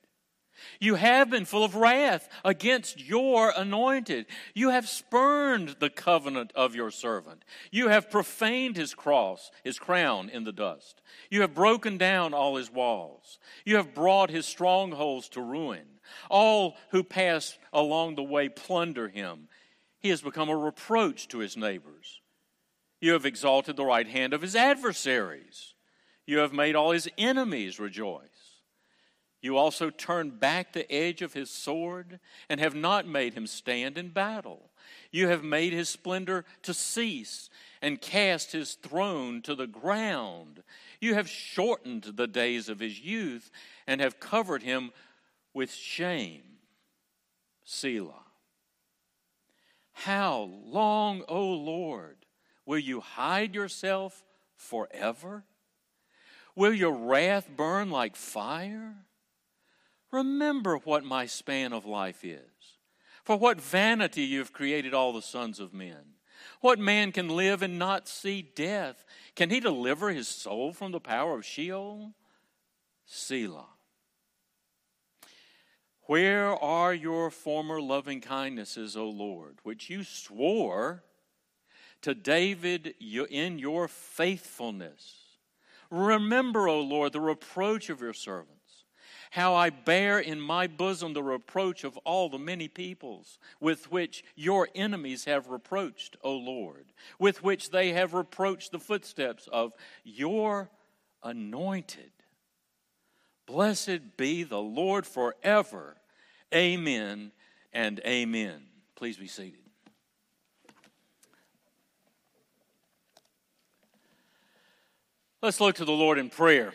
You 0.81 0.97
have 0.97 1.31
been 1.31 1.45
full 1.45 1.65
of 1.65 1.75
wrath 1.75 2.29
against 2.45 3.05
your 3.05 3.53
anointed. 3.57 4.27
You 4.55 4.71
have 4.71 4.89
spurned 4.89 5.77
the 5.81 5.91
covenant 5.91 6.53
of 6.55 6.75
your 6.75 6.91
servant. 6.91 7.45
You 7.71 7.89
have 7.89 8.11
profaned 8.11 8.77
his 8.77 8.95
cross, 8.95 9.51
his 9.65 9.79
crown 9.79 10.29
in 10.29 10.45
the 10.45 10.53
dust. 10.53 11.03
You 11.31 11.43
have 11.43 11.55
broken 11.55 11.99
down 11.99 12.35
all 12.35 12.57
his 12.57 12.71
walls. 12.71 13.39
You 13.65 13.77
have 13.77 13.95
brought 13.95 14.31
his 14.31 14.47
strongholds 14.47 15.29
to 15.31 15.41
ruin. 15.41 15.87
All 16.31 16.77
who 16.91 17.03
pass 17.03 17.59
along 17.73 18.15
the 18.15 18.23
way 18.23 18.49
plunder 18.49 19.09
him. 19.09 19.49
He 19.99 20.11
has 20.11 20.23
become 20.23 20.49
a 20.49 20.57
reproach 20.57 21.29
to 21.29 21.39
his 21.39 21.57
neighbors. 21.57 22.21
You 23.01 23.13
have 23.13 23.27
exalted 23.27 23.77
the 23.77 23.85
right 23.85 24.07
hand 24.07 24.33
of 24.33 24.43
his 24.43 24.57
adversaries. 24.57 25.75
You 26.27 26.39
have 26.39 26.53
made 26.53 26.75
all 26.75 26.91
his 26.91 27.09
enemies 27.19 27.79
rejoice. 27.79 28.29
You 29.43 29.57
also 29.57 29.91
turned 29.91 30.41
back 30.41 30.73
the 30.73 30.91
edge 30.91 31.23
of 31.23 31.35
his 31.35 31.51
sword 31.51 32.21
and 32.49 32.59
have 32.59 32.75
not 32.75 33.07
made 33.07 33.35
him 33.35 33.47
stand 33.47 33.99
in 33.99 34.09
battle. 34.09 34.71
You 35.11 35.29
have 35.29 35.45
made 35.45 35.73
his 35.73 35.89
splendor 35.89 36.45
to 36.63 36.75
cease 36.75 37.51
and 37.83 38.01
cast 38.01 38.53
his 38.53 38.75
throne 38.75 39.43
to 39.43 39.55
the 39.55 39.67
ground. 39.67 40.63
You 41.01 41.15
have 41.15 41.29
shortened 41.29 42.05
the 42.15 42.27
days 42.27 42.69
of 42.69 42.81
his 42.81 42.99
youth 43.01 43.51
and 43.87 44.01
have 44.01 44.21
covered 44.21 44.63
him 44.63 44.93
with 45.55 45.73
shame. 45.73 46.43
Selah. 47.65 48.25
How 49.93 50.51
long, 50.65 51.25
O 51.29 51.43
Lord, 51.43 52.17
will 52.65 52.79
you 52.79 53.01
hide 53.01 53.55
yourself 53.55 54.25
forever? 54.55 55.45
Will 56.55 56.73
your 56.73 56.93
wrath 56.93 57.49
burn 57.55 57.91
like 57.91 58.17
fire? 58.17 58.95
Remember 60.17 60.79
what 60.79 61.05
my 61.05 61.27
span 61.27 61.75
of 61.75 61.85
life 61.85 62.25
is. 62.25 62.41
For 63.23 63.37
what 63.37 63.61
vanity 63.61 64.23
you 64.23 64.39
have 64.39 64.53
created 64.53 64.95
all 64.95 65.13
the 65.13 65.21
sons 65.21 65.61
of 65.61 65.75
men. 65.75 66.15
What 66.63 66.79
man 66.79 67.13
can 67.13 67.29
live 67.29 67.61
and 67.61 67.79
not 67.79 68.09
see 68.09 68.41
death? 68.41 69.05
Can 69.35 69.51
he 69.51 69.61
deliver 69.61 70.09
his 70.09 70.27
soul 70.27 70.73
from 70.73 70.93
the 70.93 71.01
power 71.01 71.35
of 71.37 71.45
Sheol? 71.45 72.15
Selah. 73.05 73.69
Where 76.05 76.55
are 76.55 76.95
your 76.95 77.31
former 77.31 77.79
loving 77.79 78.23
kindnesses, 78.23 78.97
O 78.97 79.11
Lord, 79.11 79.59
which 79.65 79.91
you 79.91 80.03
swore 80.03 81.05
to 82.01 82.15
David 82.15 82.95
in 82.99 83.59
your 83.59 83.87
faithfulness? 83.87 85.25
Remember, 85.91 86.69
O 86.69 86.81
Lord, 86.81 87.13
the 87.13 87.21
reproach 87.21 87.91
of 87.91 88.01
your 88.01 88.15
servants 88.15 88.56
how 89.31 89.55
I 89.55 89.71
bear 89.71 90.19
in 90.19 90.41
my 90.41 90.67
bosom 90.67 91.13
the 91.13 91.23
reproach 91.23 91.85
of 91.85 91.97
all 91.99 92.29
the 92.29 92.39
many 92.39 92.69
peoples 92.69 93.39
with 93.61 93.91
which 93.91 94.25
your 94.35 94.69
enemies 94.75 95.25
have 95.25 95.49
reproached, 95.49 96.17
O 96.23 96.33
Lord, 96.33 96.87
with 97.19 97.43
which 97.43 97.71
they 97.71 97.93
have 97.93 98.15
reproached 98.15 98.73
the 98.73 98.79
footsteps 98.79 99.49
of 99.53 99.73
your 100.05 100.71
anointed. 101.23 102.11
Blessed 103.47 104.17
be 104.17 104.43
the 104.43 104.61
Lord 104.61 105.07
forever. 105.07 105.97
Amen 106.55 107.33
and 107.73 108.01
amen. 108.07 108.63
Please 108.97 109.17
be 109.17 109.29
seated. 109.29 109.61
Let's 115.43 115.61
look 115.61 115.77
to 115.77 115.85
the 115.85 115.93
Lord 115.93 116.19
in 116.19 116.31
prayer. 116.31 116.73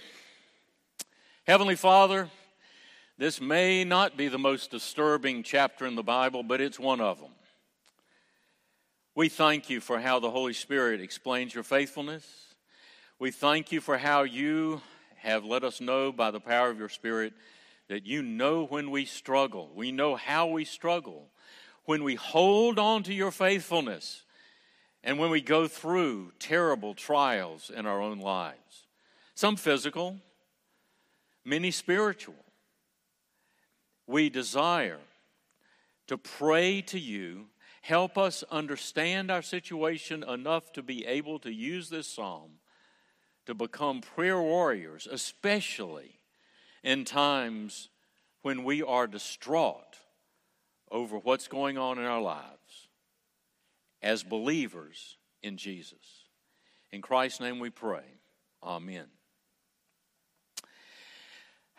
Heavenly 1.46 1.76
Father, 1.76 2.30
this 3.22 3.40
may 3.40 3.84
not 3.84 4.18
be 4.18 4.30
the 4.30 4.40
most 4.40 4.72
disturbing 4.72 5.44
chapter 5.44 5.86
in 5.86 5.94
the 5.94 6.02
Bible, 6.02 6.42
but 6.42 6.60
it's 6.60 6.80
one 6.80 7.00
of 7.00 7.20
them. 7.20 7.30
We 9.14 9.30
thank 9.30 9.70
you 9.70 9.80
for 9.80 10.00
how 10.00 10.20
the 10.20 10.32
Holy 10.32 10.54
Spirit 10.54 11.00
explains 11.02 11.54
your 11.54 11.64
faithfulness. 11.64 12.26
We 13.20 13.30
thank 13.30 13.72
you 13.72 13.80
for 13.80 14.00
how 14.00 14.24
you 14.24 14.82
have 15.18 15.46
let 15.46 15.64
us 15.64 15.80
know 15.80 16.12
by 16.12 16.32
the 16.32 16.40
power 16.40 16.72
of 16.72 16.80
your 16.80 16.90
Spirit 16.90 17.34
that 17.90 18.08
you 18.08 18.24
know 18.24 18.66
when 18.66 18.90
we 18.90 19.06
struggle. 19.06 19.70
We 19.76 19.92
know 19.92 20.16
how 20.16 20.48
we 20.48 20.66
struggle. 20.66 21.28
When 21.86 22.04
we 22.04 22.16
hold 22.16 22.80
on 22.80 23.04
to 23.04 23.14
your 23.14 23.30
faithfulness 23.30 24.24
and 25.04 25.20
when 25.20 25.30
we 25.30 25.42
go 25.42 25.68
through 25.68 26.32
terrible 26.40 26.96
trials 26.96 27.70
in 27.70 27.86
our 27.86 28.02
own 28.02 28.18
lives, 28.20 28.88
some 29.36 29.58
physical, 29.58 30.18
many 31.46 31.70
spiritual 31.70 32.34
we 34.08 34.30
desire 34.30 35.00
to 36.08 36.18
pray 36.18 36.82
to 36.82 37.00
you. 37.00 37.48
Help 37.82 38.18
us 38.18 38.44
understand 38.52 39.32
our 39.32 39.42
situation 39.42 40.24
enough 40.24 40.72
to 40.74 40.84
be 40.84 41.06
able 41.06 41.40
to 41.40 41.52
use 41.52 41.90
this 41.90 42.08
psalm 42.08 42.60
to 43.46 43.54
become 43.54 44.02
prayer 44.02 44.42
warriors, 44.42 45.08
especially 45.12 46.20
in 46.84 47.06
times 47.06 47.90
when 48.42 48.64
we 48.64 48.82
are 48.82 49.08
distraught 49.08 49.98
over 50.92 51.18
what's 51.18 51.48
going 51.48 51.78
on 51.78 51.98
in 51.98 52.06
our 52.06 52.22
lives 52.22 52.90
as 54.02 54.24
believers 54.24 55.18
in 55.42 55.58
Jesus. 55.58 56.28
In 56.92 57.02
Christ's 57.02 57.40
name 57.40 57.60
we 57.60 57.70
pray. 57.70 58.04
Amen. 58.64 59.06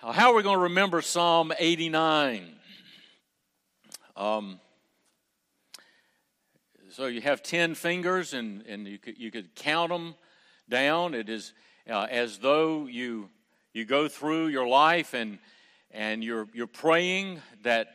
How 0.05 0.33
are 0.33 0.35
we 0.35 0.43
going 0.43 0.57
to 0.57 0.65
remember 0.65 1.01
Psalm 1.01 1.53
89? 1.57 2.57
Um, 4.17 4.59
so 6.91 7.07
you 7.07 7.21
have 7.21 7.41
10 7.41 7.77
fingers 7.77 8.35
and, 8.35 8.67
and 8.67 8.89
you, 8.89 8.99
could, 8.99 9.17
you 9.17 9.31
could 9.31 9.55
count 9.55 9.91
them 9.91 10.17
down. 10.69 11.15
It 11.15 11.29
is 11.29 11.53
uh, 11.89 12.09
as 12.11 12.39
though 12.39 12.87
you, 12.87 13.31
you 13.73 13.85
go 13.85 14.09
through 14.09 14.49
your 14.49 14.67
life 14.67 15.15
and, 15.15 15.39
and 15.93 16.25
you're, 16.25 16.49
you're 16.53 16.67
praying 16.67 17.41
that 17.63 17.95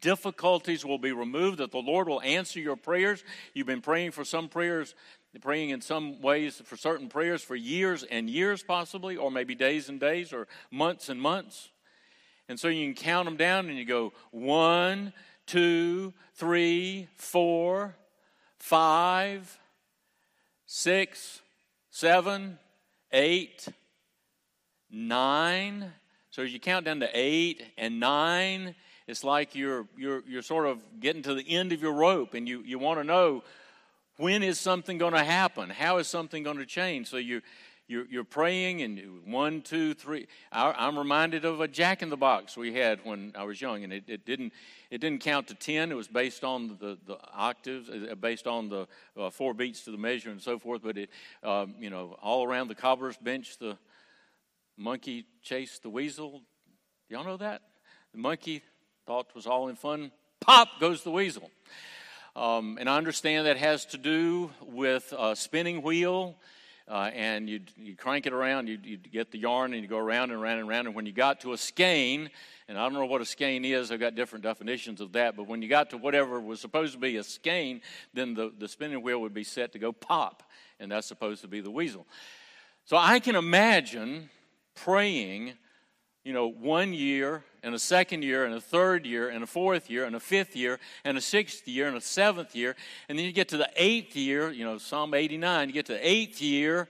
difficulties 0.00 0.86
will 0.86 0.98
be 0.98 1.12
removed, 1.12 1.58
that 1.58 1.70
the 1.70 1.82
Lord 1.82 2.08
will 2.08 2.22
answer 2.22 2.60
your 2.60 2.76
prayers. 2.76 3.22
You've 3.52 3.66
been 3.66 3.82
praying 3.82 4.12
for 4.12 4.24
some 4.24 4.48
prayers 4.48 4.94
praying 5.40 5.70
in 5.70 5.80
some 5.80 6.20
ways 6.20 6.60
for 6.64 6.76
certain 6.76 7.08
prayers 7.08 7.42
for 7.42 7.56
years 7.56 8.02
and 8.04 8.28
years, 8.28 8.62
possibly, 8.62 9.16
or 9.16 9.30
maybe 9.30 9.54
days 9.54 9.88
and 9.88 9.98
days, 9.98 10.32
or 10.32 10.46
months 10.70 11.08
and 11.08 11.20
months. 11.20 11.70
And 12.48 12.60
so 12.60 12.68
you 12.68 12.84
can 12.84 12.94
count 12.94 13.26
them 13.26 13.36
down 13.36 13.68
and 13.68 13.78
you 13.78 13.86
go 13.86 14.12
one, 14.30 15.12
two, 15.46 16.12
three, 16.34 17.08
four, 17.16 17.96
five, 18.58 19.58
six, 20.66 21.40
seven, 21.90 22.58
eight, 23.12 23.68
nine. 24.90 25.92
So 26.30 26.42
as 26.42 26.52
you 26.52 26.60
count 26.60 26.84
down 26.84 27.00
to 27.00 27.08
eight 27.14 27.62
and 27.76 28.00
nine, 28.00 28.74
it's 29.06 29.24
like 29.24 29.54
you're, 29.54 29.86
you're, 29.96 30.22
you're 30.28 30.42
sort 30.42 30.66
of 30.66 30.82
getting 31.00 31.22
to 31.22 31.34
the 31.34 31.48
end 31.48 31.72
of 31.72 31.82
your 31.82 31.92
rope 31.92 32.34
and 32.34 32.48
you, 32.48 32.62
you 32.64 32.78
want 32.78 33.00
to 33.00 33.04
know 33.04 33.42
when 34.22 34.44
is 34.44 34.60
something 34.60 34.98
going 34.98 35.14
to 35.14 35.24
happen? 35.24 35.68
How 35.68 35.98
is 35.98 36.06
something 36.06 36.44
going 36.44 36.58
to 36.58 36.64
change? 36.64 37.08
So 37.08 37.16
you, 37.16 37.42
you're, 37.88 38.06
you're 38.08 38.24
praying, 38.24 38.80
and 38.80 39.26
one, 39.26 39.62
two, 39.62 39.94
three. 39.94 40.28
I, 40.52 40.86
am 40.86 40.96
reminded 40.96 41.44
of 41.44 41.60
a 41.60 41.66
Jack 41.66 42.02
in 42.02 42.08
the 42.08 42.16
Box 42.16 42.56
we 42.56 42.72
had 42.72 43.00
when 43.02 43.32
I 43.36 43.42
was 43.42 43.60
young, 43.60 43.82
and 43.82 43.92
it, 43.92 44.04
it 44.06 44.24
didn't 44.24 44.52
it 44.92 45.00
didn't 45.00 45.22
count 45.22 45.48
to 45.48 45.54
ten. 45.54 45.90
It 45.90 45.96
was 45.96 46.06
based 46.06 46.44
on 46.44 46.78
the, 46.78 46.96
the 47.04 47.18
octaves, 47.34 47.90
uh, 47.90 48.14
based 48.14 48.46
on 48.46 48.68
the 48.68 48.86
uh, 49.16 49.30
four 49.30 49.54
beats 49.54 49.84
to 49.86 49.90
the 49.90 49.98
measure, 49.98 50.30
and 50.30 50.40
so 50.40 50.56
forth. 50.56 50.82
But 50.84 50.98
it, 50.98 51.10
um, 51.42 51.74
you 51.80 51.90
know, 51.90 52.16
all 52.22 52.46
around 52.46 52.68
the 52.68 52.76
cobbler's 52.76 53.16
bench, 53.16 53.58
the 53.58 53.76
monkey 54.76 55.26
chased 55.42 55.82
the 55.82 55.90
weasel. 55.90 56.42
Y'all 57.08 57.24
know 57.24 57.38
that 57.38 57.62
the 58.12 58.18
monkey 58.18 58.62
thought 59.04 59.26
it 59.30 59.34
was 59.34 59.48
all 59.48 59.66
in 59.66 59.74
fun. 59.74 60.12
Pop 60.40 60.68
goes 60.78 61.02
the 61.02 61.10
weasel. 61.10 61.50
Um, 62.34 62.78
and 62.80 62.88
I 62.88 62.96
understand 62.96 63.46
that 63.46 63.58
has 63.58 63.84
to 63.86 63.98
do 63.98 64.50
with 64.62 65.12
a 65.16 65.36
spinning 65.36 65.82
wheel. 65.82 66.36
Uh, 66.88 67.10
and 67.14 67.48
you 67.48 67.60
you 67.76 67.94
crank 67.94 68.26
it 68.26 68.32
around, 68.32 68.68
you 68.68 68.78
you 68.82 68.96
get 68.96 69.30
the 69.30 69.38
yarn, 69.38 69.72
and 69.72 69.82
you 69.82 69.88
go 69.88 69.98
around 69.98 70.30
and 70.30 70.42
around 70.42 70.58
and 70.58 70.68
around. 70.68 70.86
And 70.86 70.94
when 70.96 71.06
you 71.06 71.12
got 71.12 71.40
to 71.42 71.52
a 71.52 71.56
skein, 71.56 72.28
and 72.68 72.76
I 72.76 72.82
don't 72.82 72.94
know 72.94 73.06
what 73.06 73.20
a 73.20 73.24
skein 73.24 73.64
is, 73.64 73.92
I've 73.92 74.00
got 74.00 74.14
different 74.14 74.42
definitions 74.42 75.00
of 75.00 75.12
that. 75.12 75.36
But 75.36 75.46
when 75.46 75.62
you 75.62 75.68
got 75.68 75.90
to 75.90 75.96
whatever 75.96 76.40
was 76.40 76.60
supposed 76.60 76.94
to 76.94 76.98
be 76.98 77.16
a 77.18 77.22
skein, 77.22 77.82
then 78.14 78.34
the, 78.34 78.52
the 78.58 78.66
spinning 78.66 79.00
wheel 79.00 79.20
would 79.20 79.32
be 79.32 79.44
set 79.44 79.72
to 79.72 79.78
go 79.78 79.92
pop, 79.92 80.42
and 80.80 80.90
that's 80.90 81.06
supposed 81.06 81.42
to 81.42 81.48
be 81.48 81.60
the 81.60 81.70
weasel. 81.70 82.06
So 82.84 82.96
I 82.96 83.20
can 83.20 83.36
imagine 83.36 84.28
praying 84.74 85.52
you 86.24 86.32
know, 86.32 86.48
one 86.48 86.92
year 86.92 87.42
and 87.62 87.74
a 87.74 87.78
second 87.78 88.22
year 88.22 88.44
and 88.44 88.54
a 88.54 88.60
third 88.60 89.06
year 89.06 89.28
and 89.28 89.42
a 89.42 89.46
fourth 89.46 89.90
year 89.90 90.04
and 90.04 90.14
a 90.14 90.20
fifth 90.20 90.54
year 90.54 90.78
and 91.04 91.18
a 91.18 91.20
sixth 91.20 91.66
year 91.66 91.88
and 91.88 91.96
a 91.96 92.00
seventh 92.00 92.54
year. 92.54 92.76
And 93.08 93.18
then 93.18 93.26
you 93.26 93.32
get 93.32 93.48
to 93.48 93.56
the 93.56 93.68
eighth 93.76 94.16
year, 94.16 94.50
you 94.50 94.64
know, 94.64 94.78
Psalm 94.78 95.14
89, 95.14 95.68
you 95.68 95.74
get 95.74 95.86
to 95.86 95.94
the 95.94 96.08
eighth 96.08 96.40
year 96.40 96.80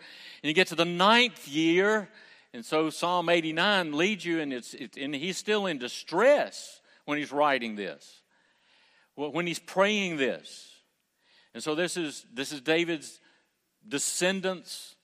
and 0.43 0.49
you 0.49 0.55
get 0.55 0.69
to 0.69 0.75
the 0.75 0.85
ninth 0.85 1.49
year. 1.49 2.09
And 2.53 2.65
so 2.65 2.91
Psalm 2.91 3.31
89 3.31 3.93
leads 3.93 4.25
you, 4.25 4.41
and, 4.41 4.53
it's, 4.53 4.75
it, 4.75 4.99
and 4.99 5.15
he's 5.15 5.39
still 5.39 5.67
in 5.67 5.79
distress 5.79 6.81
when 7.07 7.17
he's 7.17 7.33
writing 7.33 7.77
this, 7.77 8.21
when 9.15 9.47
he's 9.47 9.59
praying 9.59 10.19
this. 10.19 10.69
And 11.55 11.63
so 11.63 11.75
this 11.75 11.97
is, 11.97 12.27
this 12.33 12.53
is 12.53 12.61
David's 12.61 13.21
descendants, 13.89 14.97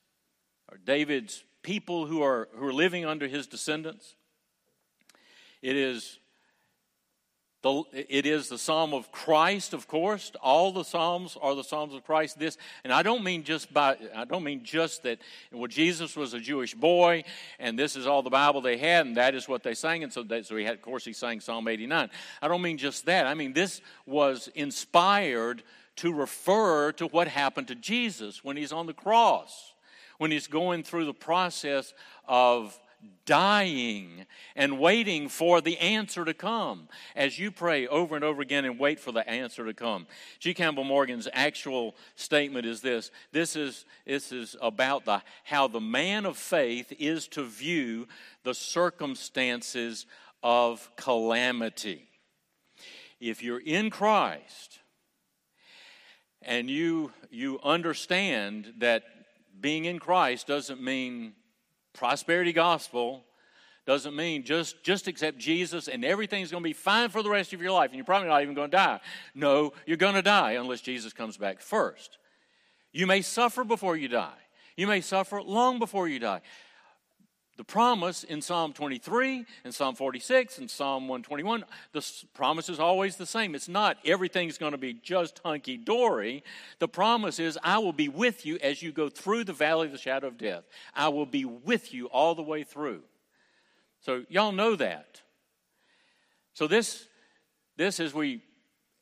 or 0.70 0.78
David's 0.78 1.42
people 1.62 2.06
who 2.06 2.22
are, 2.22 2.48
who 2.54 2.66
are 2.66 2.72
living 2.72 3.04
under 3.04 3.26
his 3.26 3.46
descendants. 3.46 4.14
It 5.62 5.76
is 5.76 6.18
the, 7.62 7.82
it 7.92 8.24
is 8.24 8.48
the 8.48 8.58
psalm 8.58 8.94
of 8.94 9.10
Christ, 9.10 9.74
of 9.74 9.88
course. 9.88 10.30
All 10.40 10.70
the 10.70 10.84
psalms 10.84 11.36
are 11.40 11.56
the 11.56 11.64
psalms 11.64 11.92
of 11.92 12.04
Christ. 12.04 12.38
This, 12.38 12.56
and 12.84 12.92
I 12.92 13.02
don't 13.02 13.24
mean 13.24 13.42
just 13.42 13.74
by, 13.74 13.96
I 14.14 14.24
don't 14.24 14.44
mean 14.44 14.62
just 14.62 15.02
that. 15.02 15.18
Well, 15.50 15.66
Jesus 15.66 16.14
was 16.16 16.34
a 16.34 16.40
Jewish 16.40 16.74
boy, 16.74 17.24
and 17.58 17.76
this 17.76 17.96
is 17.96 18.06
all 18.06 18.22
the 18.22 18.30
Bible 18.30 18.60
they 18.60 18.76
had, 18.76 19.06
and 19.06 19.16
that 19.16 19.34
is 19.34 19.48
what 19.48 19.64
they 19.64 19.74
sang. 19.74 20.04
And 20.04 20.12
so, 20.12 20.24
so 20.42 20.56
he 20.56 20.64
had, 20.64 20.74
of 20.74 20.82
course, 20.82 21.04
he 21.04 21.12
sang 21.12 21.40
Psalm 21.40 21.66
89. 21.66 22.10
I 22.40 22.48
don't 22.48 22.62
mean 22.62 22.78
just 22.78 23.06
that. 23.06 23.26
I 23.26 23.34
mean 23.34 23.52
this 23.52 23.80
was 24.06 24.48
inspired 24.54 25.64
to 25.96 26.12
refer 26.12 26.92
to 26.92 27.08
what 27.08 27.26
happened 27.26 27.66
to 27.68 27.74
Jesus 27.74 28.44
when 28.44 28.56
he's 28.56 28.72
on 28.72 28.86
the 28.86 28.94
cross 28.94 29.74
when 30.18 30.32
he's 30.32 30.48
going 30.48 30.82
through 30.82 31.06
the 31.06 31.14
process 31.14 31.94
of 32.26 32.78
dying 33.24 34.26
and 34.56 34.78
waiting 34.78 35.28
for 35.28 35.60
the 35.60 35.78
answer 35.78 36.24
to 36.24 36.34
come 36.34 36.88
as 37.14 37.38
you 37.38 37.50
pray 37.50 37.86
over 37.86 38.16
and 38.16 38.24
over 38.24 38.40
again 38.40 38.64
and 38.64 38.78
wait 38.78 38.98
for 38.98 39.12
the 39.12 39.28
answer 39.28 39.64
to 39.64 39.74
come. 39.74 40.06
G. 40.38 40.54
Campbell 40.54 40.84
Morgan's 40.84 41.28
actual 41.32 41.94
statement 42.16 42.66
is 42.66 42.80
this 42.80 43.10
this 43.32 43.54
is, 43.54 43.84
this 44.06 44.32
is 44.32 44.56
about 44.60 45.04
the, 45.04 45.22
how 45.44 45.68
the 45.68 45.80
man 45.80 46.26
of 46.26 46.36
faith 46.36 46.92
is 46.98 47.28
to 47.28 47.44
view 47.44 48.08
the 48.44 48.54
circumstances 48.54 50.06
of 50.42 50.90
calamity. 50.96 52.08
If 53.20 53.42
you're 53.42 53.60
in 53.60 53.90
Christ 53.90 54.78
and 56.40 56.70
you, 56.70 57.12
you 57.30 57.60
understand 57.62 58.74
that 58.78 59.02
being 59.60 59.84
in 59.84 59.98
Christ 59.98 60.46
doesn't 60.46 60.80
mean 60.80 61.34
prosperity 61.94 62.52
gospel 62.52 63.24
doesn't 63.86 64.14
mean 64.14 64.44
just 64.44 64.82
just 64.82 65.08
accept 65.08 65.38
Jesus 65.38 65.88
and 65.88 66.04
everything's 66.04 66.50
going 66.50 66.62
to 66.62 66.68
be 66.68 66.74
fine 66.74 67.08
for 67.08 67.22
the 67.22 67.30
rest 67.30 67.52
of 67.52 67.62
your 67.62 67.72
life 67.72 67.90
and 67.90 67.96
you're 67.96 68.04
probably 68.04 68.28
not 68.28 68.42
even 68.42 68.54
going 68.54 68.70
to 68.70 68.76
die. 68.76 69.00
No, 69.34 69.72
you're 69.86 69.96
going 69.96 70.14
to 70.14 70.22
die 70.22 70.52
unless 70.52 70.82
Jesus 70.82 71.12
comes 71.12 71.36
back 71.36 71.60
first. 71.60 72.18
You 72.92 73.06
may 73.06 73.22
suffer 73.22 73.64
before 73.64 73.96
you 73.96 74.08
die. 74.08 74.36
You 74.76 74.86
may 74.86 75.00
suffer 75.00 75.42
long 75.42 75.78
before 75.78 76.06
you 76.06 76.18
die. 76.18 76.40
The 77.58 77.64
promise 77.64 78.22
in 78.22 78.40
Psalm 78.40 78.72
23 78.72 79.44
and 79.64 79.74
Psalm 79.74 79.96
46 79.96 80.58
and 80.58 80.70
Psalm 80.70 81.08
121, 81.08 81.64
the 81.90 82.06
promise 82.32 82.68
is 82.68 82.78
always 82.78 83.16
the 83.16 83.26
same. 83.26 83.56
It's 83.56 83.68
not 83.68 83.96
everything's 84.04 84.58
going 84.58 84.72
to 84.72 84.78
be 84.78 84.94
just 84.94 85.40
hunky 85.44 85.76
dory. 85.76 86.44
The 86.78 86.86
promise 86.86 87.40
is, 87.40 87.58
I 87.64 87.78
will 87.78 87.92
be 87.92 88.08
with 88.08 88.46
you 88.46 88.60
as 88.62 88.80
you 88.80 88.92
go 88.92 89.08
through 89.08 89.42
the 89.42 89.52
valley 89.52 89.86
of 89.86 89.92
the 89.92 89.98
shadow 89.98 90.28
of 90.28 90.38
death. 90.38 90.68
I 90.94 91.08
will 91.08 91.26
be 91.26 91.44
with 91.44 91.92
you 91.92 92.06
all 92.06 92.36
the 92.36 92.44
way 92.44 92.62
through. 92.62 93.02
So, 94.02 94.24
y'all 94.28 94.52
know 94.52 94.76
that. 94.76 95.22
So, 96.54 96.68
this, 96.68 97.08
this 97.76 97.98
as, 97.98 98.14
we, 98.14 98.40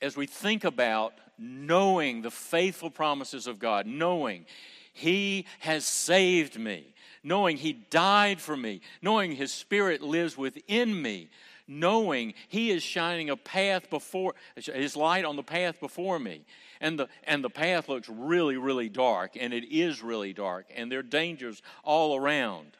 as 0.00 0.16
we 0.16 0.24
think 0.24 0.64
about 0.64 1.12
knowing 1.38 2.22
the 2.22 2.30
faithful 2.30 2.88
promises 2.88 3.46
of 3.46 3.58
God, 3.58 3.86
knowing 3.86 4.46
He 4.94 5.44
has 5.58 5.84
saved 5.84 6.58
me 6.58 6.94
knowing 7.26 7.56
He 7.56 7.72
died 7.72 8.40
for 8.40 8.56
me, 8.56 8.80
knowing 9.02 9.32
His 9.32 9.52
Spirit 9.52 10.00
lives 10.00 10.38
within 10.38 11.02
me, 11.02 11.28
knowing 11.66 12.34
He 12.48 12.70
is 12.70 12.84
shining 12.84 13.30
a 13.30 13.36
path 13.36 13.90
before, 13.90 14.34
His 14.54 14.96
light 14.96 15.24
on 15.24 15.34
the 15.34 15.42
path 15.42 15.80
before 15.80 16.20
me. 16.20 16.44
And 16.80 16.98
the, 16.98 17.08
and 17.24 17.42
the 17.42 17.50
path 17.50 17.88
looks 17.88 18.08
really, 18.08 18.56
really 18.56 18.88
dark, 18.88 19.36
and 19.38 19.52
it 19.52 19.64
is 19.64 20.02
really 20.02 20.32
dark, 20.32 20.66
and 20.74 20.90
there 20.90 21.00
are 21.00 21.02
dangers 21.02 21.62
all 21.82 22.14
around. 22.14 22.76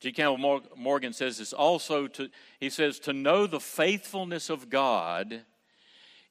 G. 0.00 0.10
Campbell 0.10 0.62
Morgan 0.76 1.12
says 1.12 1.38
this 1.38 1.52
also 1.52 2.08
to, 2.08 2.28
he 2.58 2.70
says, 2.70 2.98
to 3.00 3.12
know 3.12 3.46
the 3.46 3.60
faithfulness 3.60 4.50
of 4.50 4.68
God 4.68 5.42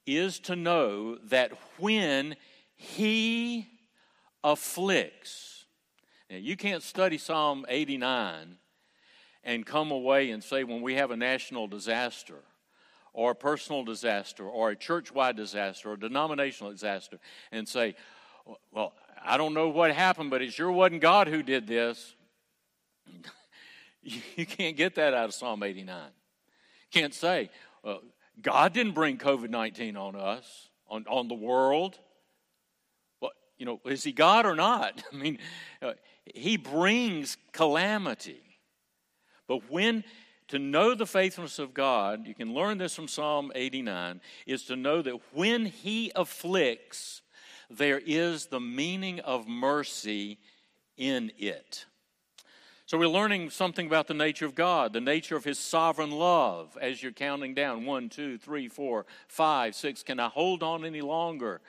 is 0.06 0.40
to 0.40 0.56
know 0.56 1.16
that 1.26 1.52
when 1.78 2.36
He 2.76 3.68
afflicts, 4.44 5.49
now, 6.30 6.38
you 6.38 6.56
can't 6.56 6.84
study 6.84 7.18
Psalm 7.18 7.66
89 7.68 8.58
and 9.44 9.66
come 9.66 9.92
away 9.92 10.32
and 10.32 10.44
say, 10.44 10.64
when 10.64 10.82
we 10.82 10.96
have 10.96 11.12
a 11.12 11.18
national 11.18 11.68
disaster, 11.68 12.44
or 13.14 13.32
a 13.32 13.36
personal 13.36 13.84
disaster, 13.84 14.48
or 14.48 14.70
a 14.70 14.76
church 14.76 15.12
wide 15.12 15.36
disaster, 15.36 15.90
or 15.90 15.94
a 15.94 16.00
denominational 16.00 16.72
disaster, 16.72 17.20
and 17.52 17.68
say, 17.68 17.96
well, 18.72 18.94
I 19.24 19.38
don't 19.38 19.54
know 19.54 19.70
what 19.70 19.92
happened, 19.94 20.30
but 20.30 20.42
it 20.42 20.54
sure 20.54 20.72
wasn't 20.72 21.02
God 21.02 21.28
who 21.28 21.42
did 21.42 21.68
this. 21.68 22.16
you 24.04 24.46
can't 24.46 24.78
get 24.78 24.96
that 24.96 25.14
out 25.14 25.26
of 25.26 25.34
Psalm 25.34 25.64
89. 25.64 26.00
Can't 26.92 27.14
say, 27.14 27.50
God 28.42 28.74
didn't 28.74 28.94
bring 28.94 29.18
COVID 29.18 29.50
19 29.50 29.98
on 29.98 30.16
us, 30.16 30.70
on, 30.88 31.06
on 31.10 31.28
the 31.28 31.36
world. 31.36 32.00
Well, 33.22 33.32
you 33.58 33.66
know, 33.66 33.82
is 33.86 34.04
he 34.04 34.12
God 34.12 34.46
or 34.46 34.56
not? 34.56 35.04
I 35.14 35.16
mean, 35.16 35.40
uh, 35.82 35.94
he 36.36 36.58
brings 36.58 37.38
calamity. 37.52 38.42
But 39.48 39.70
when 39.70 40.04
to 40.50 40.60
know 40.60 40.96
the 40.96 41.06
faithfulness 41.06 41.60
of 41.60 41.74
God, 41.74 42.28
you 42.28 42.34
can 42.34 42.54
learn 42.54 42.78
this 42.78 42.96
from 42.96 43.08
Psalm 43.08 43.52
89, 43.54 44.20
is 44.46 44.64
to 44.66 44.76
know 44.76 45.02
that 45.02 45.20
when 45.34 45.66
He 45.66 46.12
afflicts, 46.16 47.22
there 47.70 48.02
is 48.04 48.48
the 48.48 48.60
meaning 48.60 49.20
of 49.22 49.48
mercy 49.48 50.40
in 50.98 51.32
it. 51.38 51.86
So 52.88 52.98
we're 52.98 53.08
learning 53.08 53.52
something 53.52 53.86
about 53.86 54.08
the 54.08 54.16
nature 54.16 54.48
of 54.48 54.56
God, 54.56 54.94
the 54.94 55.02
nature 55.02 55.36
of 55.36 55.44
His 55.44 55.60
sovereign 55.60 56.10
love 56.10 56.76
as 56.82 57.04
you're 57.04 57.12
counting 57.12 57.54
down 57.54 57.86
one, 57.86 58.10
two, 58.10 58.40
three, 58.40 58.68
four, 58.68 59.06
five, 59.28 59.76
six. 59.76 60.02
Can 60.02 60.20
I 60.20 60.30
hold 60.30 60.64
on 60.64 60.84
any 60.84 61.02
longer? 61.02 61.62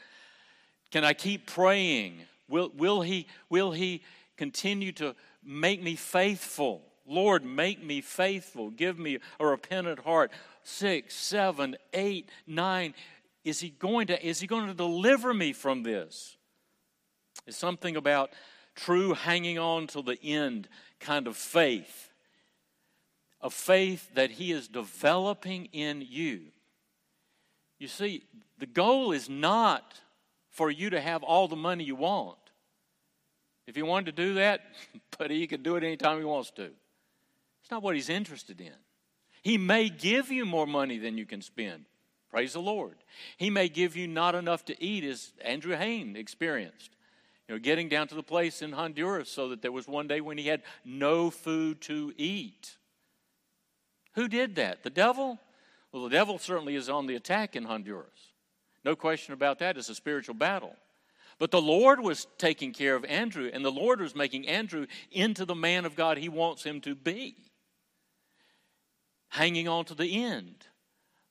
Can 0.91 1.05
I 1.05 1.13
keep 1.13 1.47
praying? 1.47 2.21
Will, 2.49 2.73
will, 2.75 3.03
he, 3.03 3.27
will 3.51 3.73
he 3.73 4.03
continue 4.41 4.91
to 4.91 5.15
make 5.45 5.83
me 5.83 5.95
faithful. 5.95 6.81
Lord, 7.07 7.45
make 7.45 7.85
me 7.85 8.01
faithful. 8.01 8.71
Give 8.71 8.99
me 8.99 9.19
a 9.39 9.47
repentant 9.47 9.99
heart. 9.99 10.33
Six, 10.63 11.15
seven, 11.15 11.77
eight, 11.93 12.31
nine. 12.47 12.95
Is 13.45 13.61
he 13.61 13.69
going 13.69 14.07
to, 14.07 14.27
is 14.27 14.41
he 14.41 14.47
going 14.47 14.67
to 14.67 14.73
deliver 14.73 15.35
me 15.35 15.53
from 15.53 15.83
this? 15.83 16.39
It's 17.47 17.59
something 17.59 17.97
about 17.97 18.31
true 18.75 19.13
hanging 19.13 19.59
on 19.59 19.89
to 19.89 20.01
the 20.01 20.19
end 20.23 20.71
kind 21.01 21.27
of 21.27 21.37
faith. 21.37 22.11
A 23.43 23.51
faith 23.51 24.09
that 24.15 24.31
he 24.31 24.53
is 24.53 24.69
developing 24.69 25.67
in 25.67 26.03
you. 26.09 26.45
You 27.79 27.89
see, 27.89 28.23
the 28.59 28.65
goal 28.65 29.13
is 29.13 29.29
not 29.29 30.01
for 30.49 30.71
you 30.71 30.89
to 30.89 31.01
have 31.03 31.23
all 31.23 31.47
the 31.47 31.57
money 31.57 31.85
you 31.85 31.97
want. 31.97 32.39
If 33.67 33.77
he 33.77 33.83
wanted 33.83 34.17
to 34.17 34.23
do 34.23 34.35
that, 34.35 34.63
but 35.19 35.31
he 35.31 35.47
could 35.47 35.63
do 35.63 35.77
it 35.77 35.85
anytime 35.85 36.19
he 36.19 36.25
wants 36.25 36.51
to. 36.53 36.65
It's 36.65 37.71
not 37.71 37.83
what 37.83 37.95
he's 37.95 38.09
interested 38.09 38.61
in. 38.61 38.75
He 39.43 39.59
may 39.59 39.89
give 39.89 40.31
you 40.31 40.45
more 40.45 40.67
money 40.67 40.99
than 40.99 41.17
you 41.17 41.25
can 41.25 41.41
spend. 41.41 41.85
Praise 42.31 42.53
the 42.53 42.61
Lord. 42.61 42.97
He 43.37 43.51
may 43.51 43.69
give 43.69 43.97
you 43.97 44.07
not 44.07 44.35
enough 44.35 44.65
to 44.67 44.83
eat, 44.83 45.03
as 45.05 45.33
Andrew 45.45 45.77
Hain 45.77 46.15
experienced. 46.17 46.91
You 47.49 47.57
know, 47.57 47.59
getting 47.59 47.89
down 47.89 48.07
to 48.09 48.15
the 48.15 48.23
place 48.23 48.63
in 48.63 48.73
Honduras 48.73 49.29
so 49.29 49.49
that 49.49 49.63
there 49.63 49.73
was 49.73 49.89
one 49.89 50.07
day 50.07 50.21
when 50.21 50.39
he 50.39 50.47
had 50.47 50.63
no 50.85 51.31
food 51.31 51.81
to 51.83 52.13
eat. 52.17 52.77
Who 54.15 54.29
did 54.29 54.55
that? 54.57 54.85
The 54.85 54.91
devil? 54.91 55.41
Well, 55.91 56.05
the 56.05 56.11
devil 56.11 56.39
certainly 56.39 56.77
is 56.77 56.89
on 56.89 57.07
the 57.07 57.17
attack 57.17 57.57
in 57.57 57.65
Honduras. 57.65 58.35
No 58.85 58.95
question 58.95 59.35
about 59.35 59.59
that. 59.59 59.77
It's 59.77 59.89
a 59.89 59.95
spiritual 59.95 60.37
battle. 60.37 60.77
But 61.41 61.51
the 61.51 61.61
Lord 61.61 62.01
was 62.01 62.27
taking 62.37 62.75
care 62.75 62.95
of 62.95 63.05
Andrew, 63.07 63.51
and 63.51 63.65
the 63.65 63.73
Lord 63.73 64.03
was 64.03 64.15
making 64.15 64.47
Andrew 64.47 64.87
into 65.11 65.47
the 65.47 65.55
man 65.55 65.87
of 65.87 65.97
God 65.97 66.19
he 66.19 66.29
wants 66.29 66.63
him 66.63 66.83
to 66.83 66.95
be. 66.95 67.35
Hanging 69.31 69.67
on 69.67 69.87
to 69.87 69.95
the 69.95 70.23
end 70.23 70.67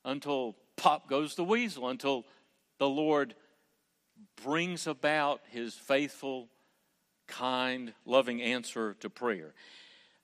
until 0.04 0.56
pop 0.78 1.08
goes 1.08 1.36
the 1.36 1.44
weasel, 1.44 1.90
until 1.90 2.26
the 2.80 2.90
Lord 2.90 3.36
brings 4.44 4.88
about 4.88 5.42
his 5.52 5.76
faithful, 5.76 6.50
kind, 7.28 7.94
loving 8.04 8.42
answer 8.42 8.96
to 9.02 9.12
prayer. 9.12 9.54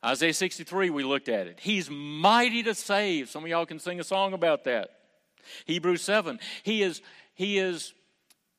Isaiah 0.03 0.33
63, 0.33 0.89
we 0.89 1.03
looked 1.03 1.29
at 1.29 1.45
it. 1.45 1.59
He's 1.61 1.91
mighty 1.91 2.63
to 2.63 2.73
save. 2.73 3.29
Some 3.29 3.43
of 3.43 3.49
y'all 3.49 3.67
can 3.67 3.77
sing 3.77 3.99
a 3.99 4.03
song 4.03 4.33
about 4.33 4.63
that. 4.63 4.89
Hebrews 5.65 6.01
7, 6.01 6.39
he 6.63 6.81
is, 6.81 7.03
he 7.35 7.59
is 7.59 7.93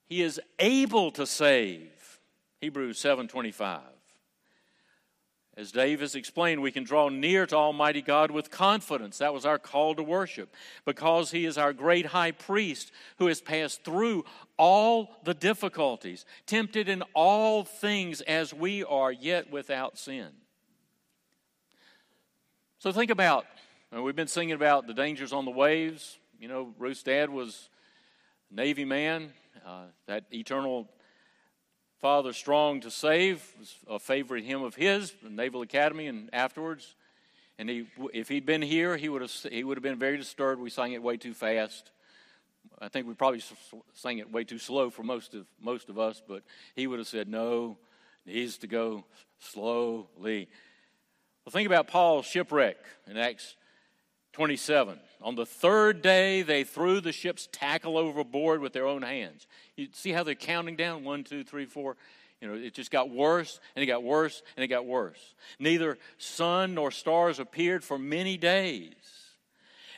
he 0.06 0.22
is 0.22 0.40
able 0.58 1.10
to 1.12 1.26
save. 1.26 2.20
Hebrews 2.60 2.98
7:25. 2.98 3.82
As 5.58 5.72
Dave 5.72 6.00
has 6.00 6.14
explained, 6.14 6.60
we 6.60 6.70
can 6.70 6.84
draw 6.84 7.08
near 7.08 7.46
to 7.46 7.56
Almighty 7.56 8.02
God 8.02 8.30
with 8.30 8.50
confidence. 8.50 9.18
That 9.18 9.32
was 9.32 9.46
our 9.46 9.58
call 9.58 9.94
to 9.94 10.02
worship 10.02 10.54
because 10.84 11.30
He 11.30 11.46
is 11.46 11.56
our 11.56 11.72
great 11.72 12.06
high 12.06 12.32
priest 12.32 12.92
who 13.16 13.26
has 13.26 13.40
passed 13.40 13.82
through 13.82 14.26
all 14.58 15.16
the 15.24 15.32
difficulties, 15.32 16.26
tempted 16.44 16.90
in 16.90 17.02
all 17.14 17.64
things 17.64 18.20
as 18.20 18.52
we 18.52 18.84
are, 18.84 19.10
yet 19.10 19.50
without 19.50 19.96
sin. 19.96 20.28
So 22.78 22.92
think 22.92 23.10
about, 23.10 23.46
uh, 23.96 24.02
we've 24.02 24.14
been 24.14 24.28
singing 24.28 24.54
about 24.54 24.86
the 24.86 24.94
dangers 24.94 25.32
on 25.32 25.46
the 25.46 25.50
waves. 25.50 26.18
You 26.38 26.48
know, 26.48 26.74
Ruth's 26.78 27.02
dad 27.02 27.30
was 27.30 27.70
a 28.50 28.54
Navy 28.56 28.84
man. 28.84 29.32
Uh, 29.64 29.84
that 30.06 30.24
eternal 30.32 30.88
Father 32.00 32.32
Strong 32.32 32.80
to 32.82 32.90
Save 32.90 33.42
was 33.58 33.74
a 33.88 33.98
favorite 33.98 34.44
hymn 34.44 34.62
of 34.62 34.74
his, 34.74 35.12
the 35.22 35.30
Naval 35.30 35.62
Academy, 35.62 36.06
and 36.06 36.28
afterwards. 36.32 36.94
And 37.58 37.70
he, 37.70 37.86
if 38.12 38.28
he'd 38.28 38.44
been 38.44 38.62
here, 38.62 38.96
he 38.96 39.08
would 39.08 39.22
have 39.22 39.32
he 39.50 39.64
would 39.64 39.76
have 39.76 39.82
been 39.82 39.98
very 39.98 40.16
disturbed. 40.16 40.60
We 40.60 40.70
sang 40.70 40.92
it 40.92 41.02
way 41.02 41.16
too 41.16 41.32
fast. 41.32 41.90
I 42.78 42.88
think 42.88 43.06
we 43.06 43.14
probably 43.14 43.42
sang 43.94 44.18
it 44.18 44.30
way 44.30 44.44
too 44.44 44.58
slow 44.58 44.90
for 44.90 45.02
most 45.02 45.34
of 45.34 45.46
most 45.60 45.88
of 45.88 45.98
us. 45.98 46.22
But 46.26 46.42
he 46.74 46.86
would 46.86 46.98
have 46.98 47.08
said, 47.08 47.28
"No, 47.28 47.78
needs 48.26 48.58
to 48.58 48.66
go 48.66 49.04
slowly. 49.38 50.48
Well, 51.44 51.50
think 51.50 51.66
about 51.66 51.88
Paul's 51.88 52.26
shipwreck 52.26 52.76
in 53.06 53.16
Acts 53.16 53.56
27. 54.36 55.00
On 55.22 55.34
the 55.34 55.46
third 55.46 56.02
day, 56.02 56.42
they 56.42 56.62
threw 56.62 57.00
the 57.00 57.10
ship's 57.10 57.48
tackle 57.52 57.96
overboard 57.96 58.60
with 58.60 58.74
their 58.74 58.86
own 58.86 59.00
hands. 59.00 59.46
You 59.76 59.88
see 59.92 60.12
how 60.12 60.24
they're 60.24 60.34
counting 60.34 60.76
down? 60.76 61.04
One, 61.04 61.24
two, 61.24 61.42
three, 61.42 61.64
four. 61.64 61.96
You 62.42 62.48
know, 62.48 62.54
it 62.54 62.74
just 62.74 62.90
got 62.90 63.08
worse 63.08 63.58
and 63.74 63.82
it 63.82 63.86
got 63.86 64.02
worse 64.02 64.42
and 64.54 64.62
it 64.62 64.68
got 64.68 64.84
worse. 64.84 65.34
Neither 65.58 65.96
sun 66.18 66.74
nor 66.74 66.90
stars 66.90 67.38
appeared 67.38 67.82
for 67.82 67.98
many 67.98 68.36
days, 68.36 68.92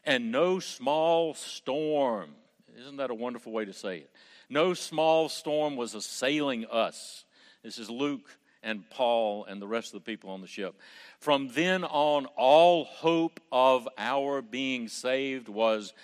and 0.05 0.31
no 0.31 0.61
small 0.61 1.35
storm. 1.35 2.31
Isn't 2.79 2.98
that 2.98 3.11
a 3.11 3.14
wonderful 3.14 3.51
way 3.51 3.64
to 3.64 3.72
say 3.72 3.98
it? 3.98 4.11
No 4.48 4.72
small 4.72 5.29
storm 5.29 5.74
was 5.74 5.96
assailing 5.96 6.64
us. 6.66 7.24
This 7.64 7.77
is 7.81 7.90
Luke 7.90 8.38
and 8.68 8.88
Paul 8.90 9.46
and 9.46 9.62
the 9.62 9.66
rest 9.66 9.94
of 9.94 10.04
the 10.04 10.04
people 10.04 10.28
on 10.28 10.42
the 10.42 10.46
ship. 10.46 10.78
From 11.20 11.48
then 11.48 11.85
on, 11.85 12.26
all 12.37 12.85
hope 12.85 13.40
of 13.50 13.88
our 13.96 14.42
being 14.42 14.88
saved 14.88 15.48
was 15.48 15.94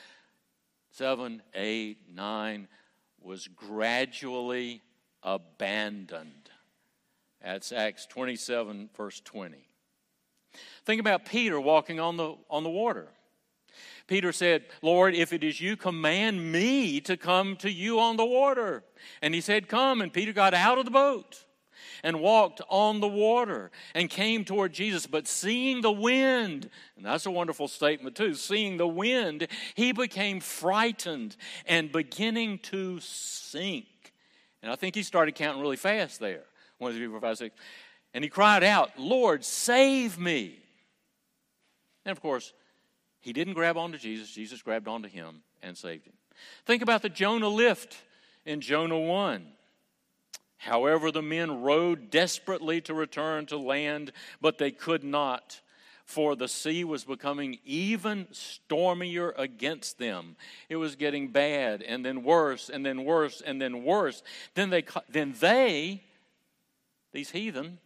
seven, 0.91 1.43
eight, 1.55 1.99
nine, 2.11 2.69
was 3.21 3.49
gradually 3.49 4.81
abandoned. 5.23 6.49
That's 7.43 7.71
Acts 7.71 8.07
27, 8.07 8.89
verse 8.97 9.21
20. 9.21 9.59
Think 10.87 11.01
about 11.01 11.27
Peter 11.27 11.61
walking 11.61 12.01
on 12.01 12.17
the, 12.17 12.35
on 12.49 12.63
the 12.63 12.71
water. 12.71 13.09
Peter 14.07 14.33
said, 14.33 14.65
Lord, 14.81 15.15
if 15.15 15.35
it 15.35 15.45
is 15.45 15.61
you, 15.61 15.77
command 15.77 16.51
me 16.51 17.03
to 17.03 17.19
come 17.19 17.57
to 17.57 17.71
you 17.71 18.01
on 18.01 18.17
the 18.17 18.25
water. 18.25 18.85
And 19.21 19.35
he 19.35 19.43
said, 19.43 19.69
Come. 19.69 20.01
And 20.01 20.13
Peter 20.13 20.33
got 20.33 20.55
out 20.55 20.79
of 20.79 20.87
the 20.87 20.91
boat 20.91 21.45
and 22.05 22.21
walked 22.21 22.61
on 22.69 23.01
the 23.01 23.09
water 23.09 23.73
and 23.95 24.09
came 24.09 24.45
toward 24.45 24.73
Jesus. 24.73 25.07
But 25.07 25.27
seeing 25.27 25.81
the 25.81 25.91
wind, 25.91 26.71
and 26.97 27.05
that's 27.05 27.27
a 27.27 27.31
wonderful 27.31 27.67
statement 27.67 28.15
too, 28.15 28.35
seeing 28.35 28.77
the 28.77 28.87
wind, 28.87 29.49
he 29.75 29.91
became 29.91 30.39
frightened 30.39 31.35
and 31.67 31.91
beginning 31.91 32.59
to 32.59 33.01
sink. 33.01 33.87
And 34.63 34.71
I 34.71 34.77
think 34.77 34.95
he 34.95 35.03
started 35.03 35.35
counting 35.35 35.63
really 35.63 35.77
fast 35.77 36.21
there. 36.21 36.45
One, 36.79 36.93
two, 36.93 36.99
three, 36.99 37.09
four, 37.09 37.21
five, 37.21 37.39
six. 37.39 37.57
And 38.13 38.23
he 38.23 38.31
cried 38.31 38.63
out, 38.63 38.91
Lord, 38.99 39.45
save 39.45 40.19
me. 40.19 40.59
And 42.05 42.13
of 42.13 42.21
course, 42.21 42.53
he 43.21 43.33
didn't 43.33 43.55
grab 43.55 43.79
onto 43.79 43.97
Jesus, 43.97 44.31
Jesus 44.31 44.61
grabbed 44.61 44.87
onto 44.87 45.09
him 45.09 45.43
and 45.63 45.77
saved 45.77 46.07
him. 46.07 46.13
Think 46.67 46.83
about 46.83 47.01
the 47.01 47.09
Jonah 47.09 47.49
lift 47.49 47.97
in 48.45 48.61
Jonah 48.61 48.99
1. 48.99 49.47
However, 50.65 51.11
the 51.11 51.23
men 51.23 51.63
rowed 51.63 52.11
desperately 52.11 52.81
to 52.83 52.95
return 52.95 53.45
to 53.47 53.59
land, 53.59 54.13
but 54.41 54.57
they 54.57 54.71
could 54.71 55.05
not, 55.05 55.61
for 56.07 56.35
the 56.35 56.49
sea 56.49 56.85
was 56.85 57.05
becoming 57.05 57.59
even 57.65 58.27
stormier 58.31 59.35
against 59.37 59.99
them. 59.99 60.37
It 60.71 60.77
was 60.77 60.97
getting 60.97 61.29
bad, 61.29 61.83
and 61.83 62.05
then 62.05 62.23
worse, 62.23 62.71
and 62.71 62.85
then 62.85 63.05
worse, 63.05 63.43
and 63.45 63.61
then 63.61 63.85
worse. 63.85 64.23
Then 64.55 64.71
they, 64.71 64.85
then 65.11 65.35
they 65.39 66.03
these 67.13 67.31
heathen, 67.31 67.79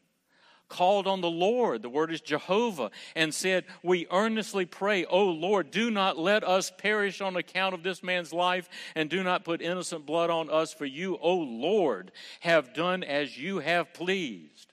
called 0.69 1.07
on 1.07 1.21
the 1.21 1.31
Lord, 1.31 1.83
the 1.83 1.89
word 1.89 2.13
is 2.13 2.21
Jehovah, 2.21 2.91
and 3.15 3.35
said, 3.35 3.65
We 3.83 4.07
earnestly 4.11 4.67
pray, 4.67 5.05
O 5.05 5.25
Lord, 5.25 5.71
do 5.71 5.91
not 5.91 6.19
let 6.19 6.45
us 6.45 6.71
perish 6.77 7.21
on 7.21 7.37
account 7.37 7.75
of 7.75 7.83
this 7.83 8.03
man's 8.03 8.33
life, 8.33 8.69
and 8.95 9.09
do 9.09 9.23
not 9.23 9.45
put 9.45 9.63
innocent 9.63 10.07
blood 10.07 10.31
on 10.31 10.51
us, 10.51 10.73
for 10.73 10.85
you, 10.85 11.19
O 11.21 11.35
Lord, 11.35 12.13
have 12.41 12.75
done 12.75 13.03
as 13.03 13.39
you 13.39 13.61
have 13.61 13.93
pleased. 13.95 14.73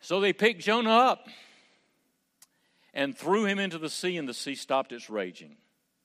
So 0.00 0.20
they 0.20 0.32
picked 0.32 0.62
Jonah 0.62 0.90
up 0.90 1.28
and 2.92 3.16
threw 3.16 3.44
him 3.44 3.58
into 3.58 3.78
the 3.78 3.90
sea, 3.90 4.16
and 4.16 4.28
the 4.28 4.34
sea 4.34 4.54
stopped 4.54 4.92
its 4.92 5.10
raging. 5.10 5.56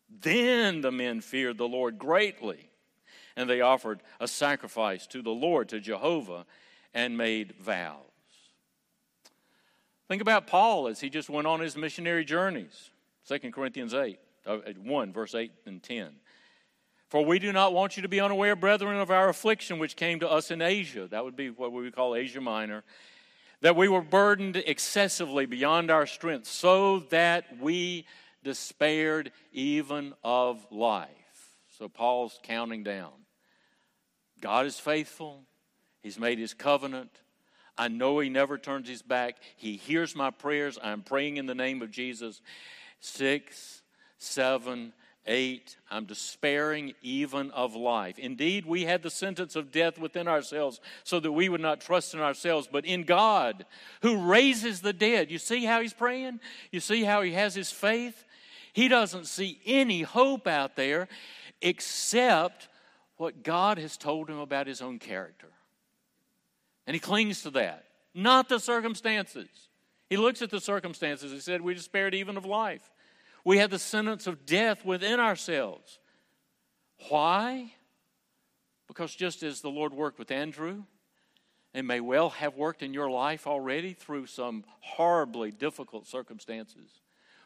Then 0.09 0.81
the 0.81 0.91
men 0.91 1.21
feared 1.21 1.57
the 1.57 1.67
Lord 1.67 1.99
greatly, 1.99 2.69
and 3.35 3.49
they 3.49 3.61
offered 3.61 4.01
a 4.19 4.27
sacrifice 4.27 5.05
to 5.07 5.21
the 5.21 5.29
Lord, 5.29 5.69
to 5.69 5.79
Jehovah, 5.79 6.45
and 6.93 7.17
made 7.17 7.53
vows. 7.59 8.08
Think 10.09 10.23
about 10.23 10.47
Paul 10.47 10.87
as 10.87 10.99
he 10.99 11.09
just 11.09 11.29
went 11.29 11.45
on 11.45 11.59
his 11.59 11.77
missionary 11.77 12.25
journeys. 12.25 12.89
2 13.27 13.51
Corinthians 13.51 13.93
8, 13.93 14.17
uh, 14.47 14.57
1, 14.81 15.13
verse 15.13 15.35
8 15.35 15.51
and 15.67 15.83
10. 15.83 16.09
For 17.09 17.23
we 17.23 17.37
do 17.37 17.53
not 17.53 17.73
want 17.73 17.95
you 17.95 18.01
to 18.01 18.09
be 18.09 18.19
unaware, 18.19 18.55
brethren, 18.55 18.97
of 18.97 19.11
our 19.11 19.29
affliction 19.29 19.77
which 19.77 19.95
came 19.95 20.19
to 20.21 20.29
us 20.29 20.49
in 20.49 20.63
Asia. 20.63 21.07
That 21.07 21.23
would 21.23 21.35
be 21.35 21.51
what 21.51 21.71
we 21.71 21.83
would 21.83 21.95
call 21.95 22.15
Asia 22.15 22.41
Minor. 22.41 22.83
That 23.61 23.75
we 23.75 23.87
were 23.87 24.01
burdened 24.01 24.55
excessively 24.57 25.45
beyond 25.45 25.91
our 25.91 26.07
strength, 26.07 26.47
so 26.47 27.01
that 27.11 27.59
we 27.61 28.07
despaired 28.43 29.31
even 29.51 30.15
of 30.23 30.65
life. 30.71 31.09
So 31.77 31.87
Paul's 31.87 32.39
counting 32.41 32.83
down. 32.83 33.11
God 34.41 34.65
is 34.65 34.79
faithful, 34.79 35.43
He's 36.01 36.17
made 36.17 36.39
His 36.39 36.55
covenant. 36.55 37.11
I 37.79 37.87
know 37.87 38.19
He 38.19 38.29
never 38.29 38.57
turns 38.57 38.89
His 38.89 39.01
back. 39.01 39.37
He 39.55 39.77
hears 39.77 40.15
my 40.15 40.29
prayers. 40.29 40.77
I'm 40.83 41.01
praying 41.01 41.37
in 41.37 41.45
the 41.45 41.55
name 41.55 41.81
of 41.81 41.89
Jesus. 41.89 42.41
Six, 42.99 43.81
seven, 44.17 44.91
eight. 45.25 45.77
I'm 45.89 46.03
despairing 46.03 46.93
even 47.01 47.51
of 47.51 47.75
life. 47.75 48.19
Indeed, 48.19 48.65
we 48.65 48.83
had 48.83 49.01
the 49.01 49.09
sentence 49.09 49.55
of 49.55 49.71
death 49.71 49.97
within 49.97 50.27
ourselves 50.27 50.81
so 51.05 51.21
that 51.21 51.31
we 51.31 51.47
would 51.47 51.61
not 51.61 51.79
trust 51.79 52.13
in 52.13 52.19
ourselves, 52.19 52.67
but 52.69 52.85
in 52.85 53.03
God 53.03 53.65
who 54.01 54.29
raises 54.29 54.81
the 54.81 54.93
dead. 54.93 55.31
You 55.31 55.37
see 55.37 55.63
how 55.63 55.81
He's 55.81 55.93
praying? 55.93 56.41
You 56.71 56.81
see 56.81 57.05
how 57.05 57.21
He 57.21 57.31
has 57.31 57.55
His 57.55 57.71
faith? 57.71 58.25
He 58.73 58.89
doesn't 58.89 59.25
see 59.25 59.61
any 59.65 60.01
hope 60.01 60.47
out 60.47 60.75
there 60.75 61.07
except 61.61 62.67
what 63.15 63.43
God 63.43 63.77
has 63.77 63.95
told 63.95 64.29
him 64.29 64.39
about 64.39 64.67
His 64.67 64.81
own 64.81 64.99
character. 64.99 65.47
And 66.89 66.95
he 66.95 66.99
clings 66.99 67.43
to 67.43 67.51
that, 67.51 67.85
not 68.15 68.49
the 68.49 68.57
circumstances. 68.57 69.47
He 70.09 70.17
looks 70.17 70.41
at 70.41 70.49
the 70.49 70.59
circumstances. 70.59 71.31
He 71.31 71.39
said, 71.39 71.61
We 71.61 71.75
despaired 71.75 72.15
even 72.15 72.35
of 72.35 72.45
life. 72.45 72.81
We 73.45 73.59
had 73.59 73.69
the 73.69 73.77
sentence 73.77 74.25
of 74.25 74.43
death 74.43 74.83
within 74.83 75.19
ourselves. 75.19 75.99
Why? 77.09 77.73
Because 78.87 79.13
just 79.13 79.43
as 79.43 79.61
the 79.61 79.69
Lord 79.69 79.93
worked 79.93 80.17
with 80.17 80.31
Andrew, 80.31 80.81
and 81.75 81.85
may 81.85 81.99
well 81.99 82.31
have 82.31 82.55
worked 82.55 82.81
in 82.81 82.95
your 82.95 83.11
life 83.11 83.45
already 83.45 83.93
through 83.93 84.25
some 84.25 84.63
horribly 84.79 85.51
difficult 85.51 86.07
circumstances, 86.07 86.89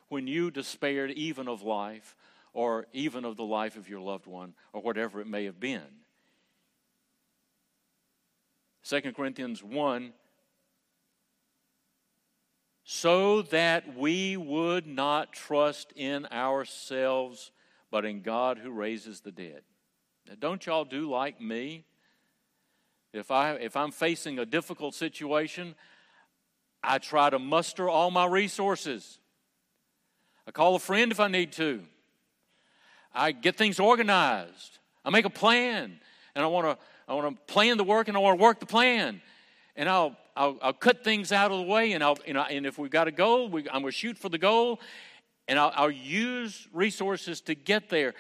when 0.08 0.26
you 0.26 0.52
despaired 0.52 1.12
even 1.12 1.50
of 1.50 1.64
life, 1.64 2.16
or 2.54 2.88
even 2.94 3.26
of 3.26 3.36
the 3.36 3.44
life 3.44 3.76
of 3.76 3.90
your 3.90 4.00
loved 4.00 4.26
one, 4.26 4.54
or 4.72 4.82
whatever 4.82 5.20
it 5.20 5.28
may 5.28 5.44
have 5.44 5.60
been. 5.60 6.03
2 8.88 9.14
Corinthians 9.14 9.64
1 9.64 10.14
so 12.84 13.42
that 13.44 13.98
we 13.98 14.36
would 14.36 14.86
not 14.86 15.32
trust 15.32 15.94
in 15.96 16.26
ourselves, 16.32 17.52
but 17.90 18.06
in 18.06 18.22
God 18.22 18.58
who 18.58 18.72
raises 18.72 19.22
the 19.22 19.32
dead. 19.32 19.62
Now, 20.28 20.34
don't 20.38 20.66
y'all 20.66 20.86
do 20.86 21.10
like 21.10 21.40
me? 21.40 21.86
If, 23.14 23.32
I, 23.32 23.54
if 23.54 23.78
I'm 23.78 23.92
facing 23.92 24.40
a 24.40 24.46
difficult 24.46 24.96
situation, 24.96 25.76
I 26.84 26.98
try 26.98 27.30
to 27.30 27.40
muster 27.40 27.88
all 27.88 28.12
my 28.12 28.26
resources. 28.26 29.20
I 30.46 30.52
call 30.52 30.76
a 30.76 30.80
friend 30.80 31.12
if 31.12 31.20
I 31.20 31.30
need 31.30 31.54
to. 31.54 31.84
I 33.14 33.32
get 33.32 33.56
things 33.56 33.80
organized. 33.80 34.80
I 35.06 35.10
make 35.10 35.26
a 35.26 35.30
plan, 35.30 36.00
and 36.36 36.44
I 36.44 36.48
want 36.48 36.68
to 36.68 36.86
I 37.08 37.14
want 37.14 37.36
to 37.36 37.54
plan 37.54 37.78
the 37.78 37.84
work 37.84 38.08
and 38.08 38.18
I 38.18 38.20
want 38.20 38.40
to 38.40 38.44
work 38.44 38.60
the 38.60 38.66
plan. 38.66 39.22
And 39.76 39.90
I'll, 39.90 40.16
I'll, 40.36 40.58
I'll 40.62 40.74
cut 40.74 41.04
things 41.04 41.32
out 41.32 41.52
of 41.52 41.58
the 41.58 41.64
way. 41.64 41.94
And, 41.94 42.04
I'll, 42.04 42.18
you 42.26 42.34
know, 42.34 42.44
and 42.44 42.66
if 42.66 42.78
we've 42.78 42.92
got 42.92 43.08
a 43.08 43.12
goal, 43.12 43.50
we, 43.50 43.62
I'm 43.70 43.82
going 43.82 43.86
to 43.86 43.92
shoot 43.92 44.18
for 44.18 44.30
the 44.30 44.38
goal. 44.38 44.80
And 45.48 45.60
I'll, 45.60 45.74
I'll 45.76 45.92
use 45.92 46.68
resources 46.74 47.42
to 47.42 47.56
get 47.56 47.90
there. 47.90 48.14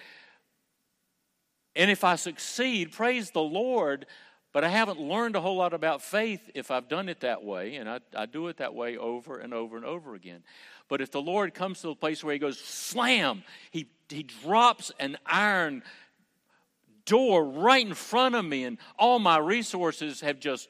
And 1.75 1.89
if 1.89 2.03
I 2.03 2.15
succeed, 2.15 2.91
praise 2.91 3.31
the 3.31 3.41
Lord. 3.41 4.05
But 4.51 4.63
I 4.63 4.69
haven't 4.69 4.99
learned 4.99 5.35
a 5.35 5.41
whole 5.41 5.57
lot 5.57 5.73
about 5.73 6.03
faith 6.03 6.51
if 6.53 6.69
I've 6.69 6.87
done 6.87 7.09
it 7.09 7.21
that 7.21 7.43
way. 7.43 7.75
And 7.77 7.89
I, 7.89 7.99
I 8.15 8.27
do 8.27 8.47
it 8.49 8.57
that 8.57 8.75
way 8.75 8.97
over 8.97 9.39
and 9.39 9.53
over 9.53 9.77
and 9.77 9.85
over 9.85 10.13
again. 10.13 10.43
But 10.87 11.01
if 11.01 11.09
the 11.09 11.21
Lord 11.21 11.55
comes 11.55 11.81
to 11.81 11.87
the 11.87 11.95
place 11.95 12.23
where 12.23 12.33
He 12.33 12.39
goes, 12.39 12.59
slam, 12.59 13.43
He, 13.71 13.87
he 14.09 14.21
drops 14.23 14.91
an 14.99 15.17
iron 15.25 15.81
door 17.05 17.43
right 17.45 17.85
in 17.85 17.93
front 17.93 18.35
of 18.35 18.45
me 18.45 18.63
and 18.63 18.77
all 18.97 19.19
my 19.19 19.37
resources 19.37 20.21
have 20.21 20.39
just 20.39 20.69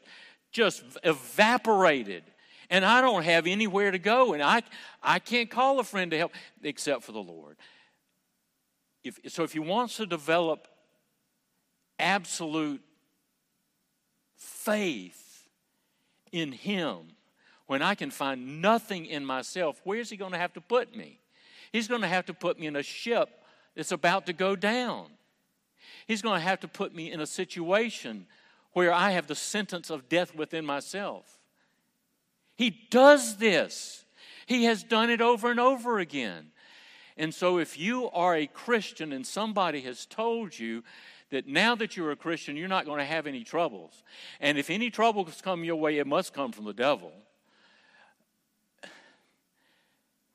just 0.52 0.84
evaporated 1.04 2.24
and 2.70 2.86
I 2.86 3.02
don't 3.02 3.24
have 3.24 3.48
anywhere 3.48 3.92
to 3.92 4.00
go 4.00 4.34
and 4.34 4.42
I 4.42 4.64
I 5.02 5.20
can't 5.20 5.50
call 5.50 5.80
a 5.80 5.84
friend 5.84 6.12
to 6.12 6.18
help 6.18 6.32
except 6.62 7.04
for 7.04 7.12
the 7.12 7.24
Lord. 7.24 7.58
If, 9.04 9.20
so 9.28 9.44
if 9.44 9.52
he 9.52 9.60
wants 9.60 9.98
to 9.98 10.06
develop 10.06 10.68
absolute 12.00 12.82
faith 14.36 15.48
in 16.32 16.52
Him, 16.52 17.00
when 17.68 17.82
I 17.82 17.96
can 17.96 18.12
find 18.12 18.62
nothing 18.62 19.06
in 19.06 19.26
myself, 19.26 19.80
where's 19.84 20.10
He 20.10 20.18
going 20.18 20.32
to 20.32 20.38
have 20.38 20.54
to 20.54 20.62
put 20.62 20.96
me? 20.96 21.20
He's 21.72 21.88
going 21.88 22.02
to 22.02 22.08
have 22.08 22.26
to 22.26 22.34
put 22.34 22.60
me 22.60 22.68
in 22.68 22.76
a 22.76 22.84
ship 22.84 23.30
that's 23.76 23.92
about 23.92 24.26
to 24.28 24.34
go 24.34 24.56
down. 24.56 25.08
He's 26.08 26.22
going 26.22 26.40
to 26.40 26.46
have 26.46 26.60
to 26.62 26.68
put 26.68 26.94
me 26.94 27.12
in 27.12 27.20
a 27.20 27.28
situation 27.28 28.28
where 28.74 28.94
I 28.94 29.12
have 29.12 29.28
the 29.28 29.36
sentence 29.36 29.90
of 29.90 30.10
death 30.10 30.36
within 30.36 30.66
myself. 30.66 31.40
He 32.56 32.70
does 32.90 33.38
this. 33.38 34.06
He 34.46 34.66
has 34.66 34.84
done 34.84 35.10
it 35.10 35.22
over 35.22 35.50
and 35.50 35.60
over 35.60 36.00
again. 36.00 36.48
And 37.16 37.34
so, 37.34 37.60
if 37.60 37.78
you 37.78 38.10
are 38.10 38.36
a 38.36 38.48
Christian 38.48 39.14
and 39.14 39.26
somebody 39.26 39.82
has 39.82 40.06
told 40.06 40.58
you 40.58 40.84
that 41.30 41.48
now 41.48 41.76
that 41.76 41.96
you're 41.98 42.12
a 42.12 42.16
Christian, 42.16 42.56
you're 42.56 42.68
not 42.68 42.86
going 42.86 43.00
to 43.00 43.06
have 43.06 43.28
any 43.28 43.44
troubles, 43.44 44.04
and 44.40 44.58
if 44.58 44.70
any 44.70 44.90
troubles 44.90 45.42
come 45.42 45.64
your 45.64 45.76
way, 45.76 45.98
it 45.98 46.08
must 46.08 46.34
come 46.34 46.52
from 46.52 46.66
the 46.66 46.74
devil, 46.74 47.12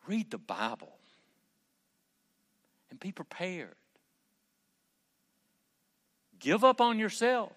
read 0.07 0.31
the 0.31 0.39
Bible 0.39 0.93
and 2.91 2.99
be 2.99 3.13
prepared. 3.13 3.75
Give 6.39 6.65
up 6.65 6.81
on 6.81 6.99
yourself, 6.99 7.53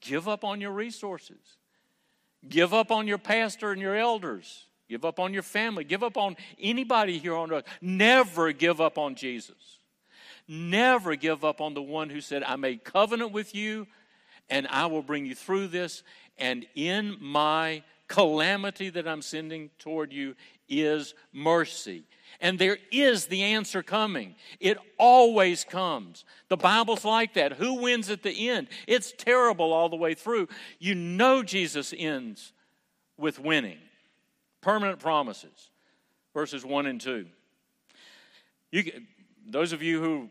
give 0.00 0.28
up 0.28 0.44
on 0.44 0.60
your 0.60 0.72
resources, 0.72 1.56
give 2.48 2.74
up 2.74 2.90
on 2.90 3.06
your 3.06 3.18
pastor 3.18 3.72
and 3.72 3.80
your 3.80 3.96
elders. 3.96 4.66
Give 4.88 5.06
up 5.06 5.18
on 5.18 5.32
your 5.32 5.42
family. 5.42 5.84
Give 5.84 6.02
up 6.02 6.18
on 6.18 6.36
anybody 6.60 7.16
here 7.16 7.34
on 7.34 7.50
earth. 7.50 7.64
Never 7.80 8.52
give 8.52 8.78
up 8.78 8.98
on 8.98 9.14
Jesus. 9.14 9.78
Never 10.46 11.16
give 11.16 11.46
up 11.46 11.62
on 11.62 11.72
the 11.72 11.80
one 11.80 12.10
who 12.10 12.20
said, 12.20 12.42
I 12.42 12.56
made 12.56 12.84
covenant 12.84 13.32
with 13.32 13.54
you 13.54 13.86
and 14.50 14.66
I 14.68 14.84
will 14.86 15.02
bring 15.02 15.24
you 15.24 15.34
through 15.34 15.68
this. 15.68 16.02
And 16.36 16.66
in 16.74 17.16
my 17.20 17.84
calamity 18.06 18.90
that 18.90 19.08
I'm 19.08 19.22
sending 19.22 19.70
toward 19.78 20.12
you 20.12 20.34
is 20.68 21.14
mercy. 21.32 22.02
And 22.40 22.58
there 22.58 22.78
is 22.90 23.26
the 23.26 23.42
answer 23.42 23.82
coming. 23.82 24.34
It 24.60 24.78
always 24.98 25.64
comes. 25.64 26.24
The 26.48 26.56
Bible's 26.56 27.04
like 27.04 27.34
that. 27.34 27.54
Who 27.54 27.74
wins 27.74 28.10
at 28.10 28.22
the 28.22 28.48
end? 28.48 28.68
It's 28.86 29.12
terrible 29.16 29.72
all 29.72 29.88
the 29.88 29.96
way 29.96 30.14
through. 30.14 30.48
You 30.78 30.94
know 30.94 31.42
Jesus 31.42 31.94
ends 31.96 32.52
with 33.16 33.38
winning. 33.38 33.78
Permanent 34.60 34.98
promises. 34.98 35.70
Verses 36.34 36.64
1 36.64 36.86
and 36.86 37.00
2. 37.00 37.26
You, 38.70 38.92
those 39.46 39.72
of 39.72 39.82
you 39.82 40.00
who 40.00 40.30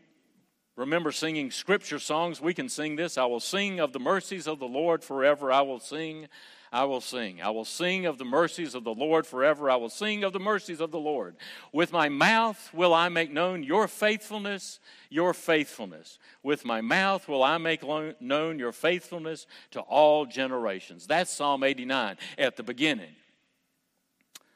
remember 0.76 1.12
singing 1.12 1.50
scripture 1.50 1.98
songs, 1.98 2.40
we 2.40 2.54
can 2.54 2.68
sing 2.68 2.96
this 2.96 3.16
I 3.16 3.24
will 3.24 3.40
sing 3.40 3.78
of 3.78 3.92
the 3.92 4.00
mercies 4.00 4.46
of 4.46 4.58
the 4.58 4.66
Lord 4.66 5.04
forever. 5.04 5.52
I 5.52 5.60
will 5.62 5.80
sing, 5.80 6.28
I 6.72 6.84
will 6.84 7.02
sing. 7.02 7.42
I 7.42 7.50
will 7.50 7.66
sing 7.66 8.06
of 8.06 8.16
the 8.16 8.24
mercies 8.24 8.74
of 8.74 8.82
the 8.82 8.94
Lord 8.94 9.26
forever. 9.26 9.70
I 9.70 9.76
will 9.76 9.90
sing 9.90 10.24
of 10.24 10.32
the 10.32 10.40
mercies 10.40 10.80
of 10.80 10.90
the 10.90 10.98
Lord. 10.98 11.36
With 11.70 11.92
my 11.92 12.08
mouth 12.08 12.72
will 12.72 12.94
I 12.94 13.10
make 13.10 13.30
known 13.30 13.62
your 13.62 13.86
faithfulness, 13.86 14.80
your 15.10 15.34
faithfulness. 15.34 16.18
With 16.42 16.64
my 16.64 16.80
mouth 16.80 17.28
will 17.28 17.42
I 17.42 17.58
make 17.58 17.82
known 18.20 18.58
your 18.58 18.72
faithfulness 18.72 19.46
to 19.72 19.80
all 19.80 20.24
generations. 20.24 21.06
That's 21.06 21.30
Psalm 21.30 21.62
89 21.62 22.16
at 22.38 22.56
the 22.56 22.62
beginning. 22.62 23.14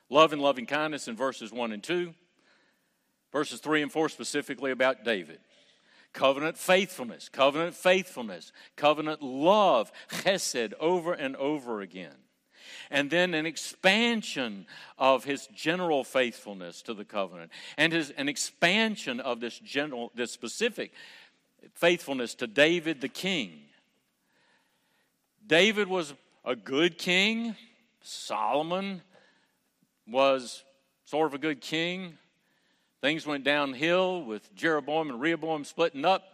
Love 0.08 0.32
and 0.32 0.40
loving 0.40 0.64
kindness 0.64 1.08
in 1.08 1.16
verses 1.16 1.52
1 1.52 1.72
and 1.72 1.82
2. 1.82 2.14
Verses 3.30 3.60
3 3.60 3.82
and 3.82 3.92
4 3.92 4.08
specifically 4.08 4.70
about 4.70 5.04
David. 5.04 5.40
Covenant 6.16 6.56
faithfulness, 6.56 7.28
covenant 7.28 7.74
faithfulness, 7.74 8.50
covenant 8.74 9.22
love, 9.22 9.92
chesed, 10.10 10.72
over 10.80 11.12
and 11.12 11.36
over 11.36 11.82
again. 11.82 12.14
And 12.90 13.10
then 13.10 13.34
an 13.34 13.44
expansion 13.44 14.66
of 14.96 15.24
his 15.24 15.46
general 15.54 16.04
faithfulness 16.04 16.80
to 16.82 16.94
the 16.94 17.04
covenant, 17.04 17.52
and 17.76 17.92
his, 17.92 18.08
an 18.12 18.30
expansion 18.30 19.20
of 19.20 19.40
this 19.40 19.58
general, 19.58 20.10
this 20.14 20.32
specific 20.32 20.92
faithfulness 21.74 22.34
to 22.36 22.46
David 22.46 23.02
the 23.02 23.10
king. 23.10 23.60
David 25.46 25.86
was 25.86 26.14
a 26.46 26.56
good 26.56 26.96
king. 26.96 27.54
Solomon 28.00 29.02
was 30.08 30.64
sort 31.04 31.26
of 31.26 31.34
a 31.34 31.38
good 31.38 31.60
king. 31.60 32.16
Things 33.00 33.26
went 33.26 33.44
downhill 33.44 34.24
with 34.24 34.54
Jeroboam 34.54 35.10
and 35.10 35.20
Rehoboam 35.20 35.64
splitting 35.64 36.04
up, 36.04 36.24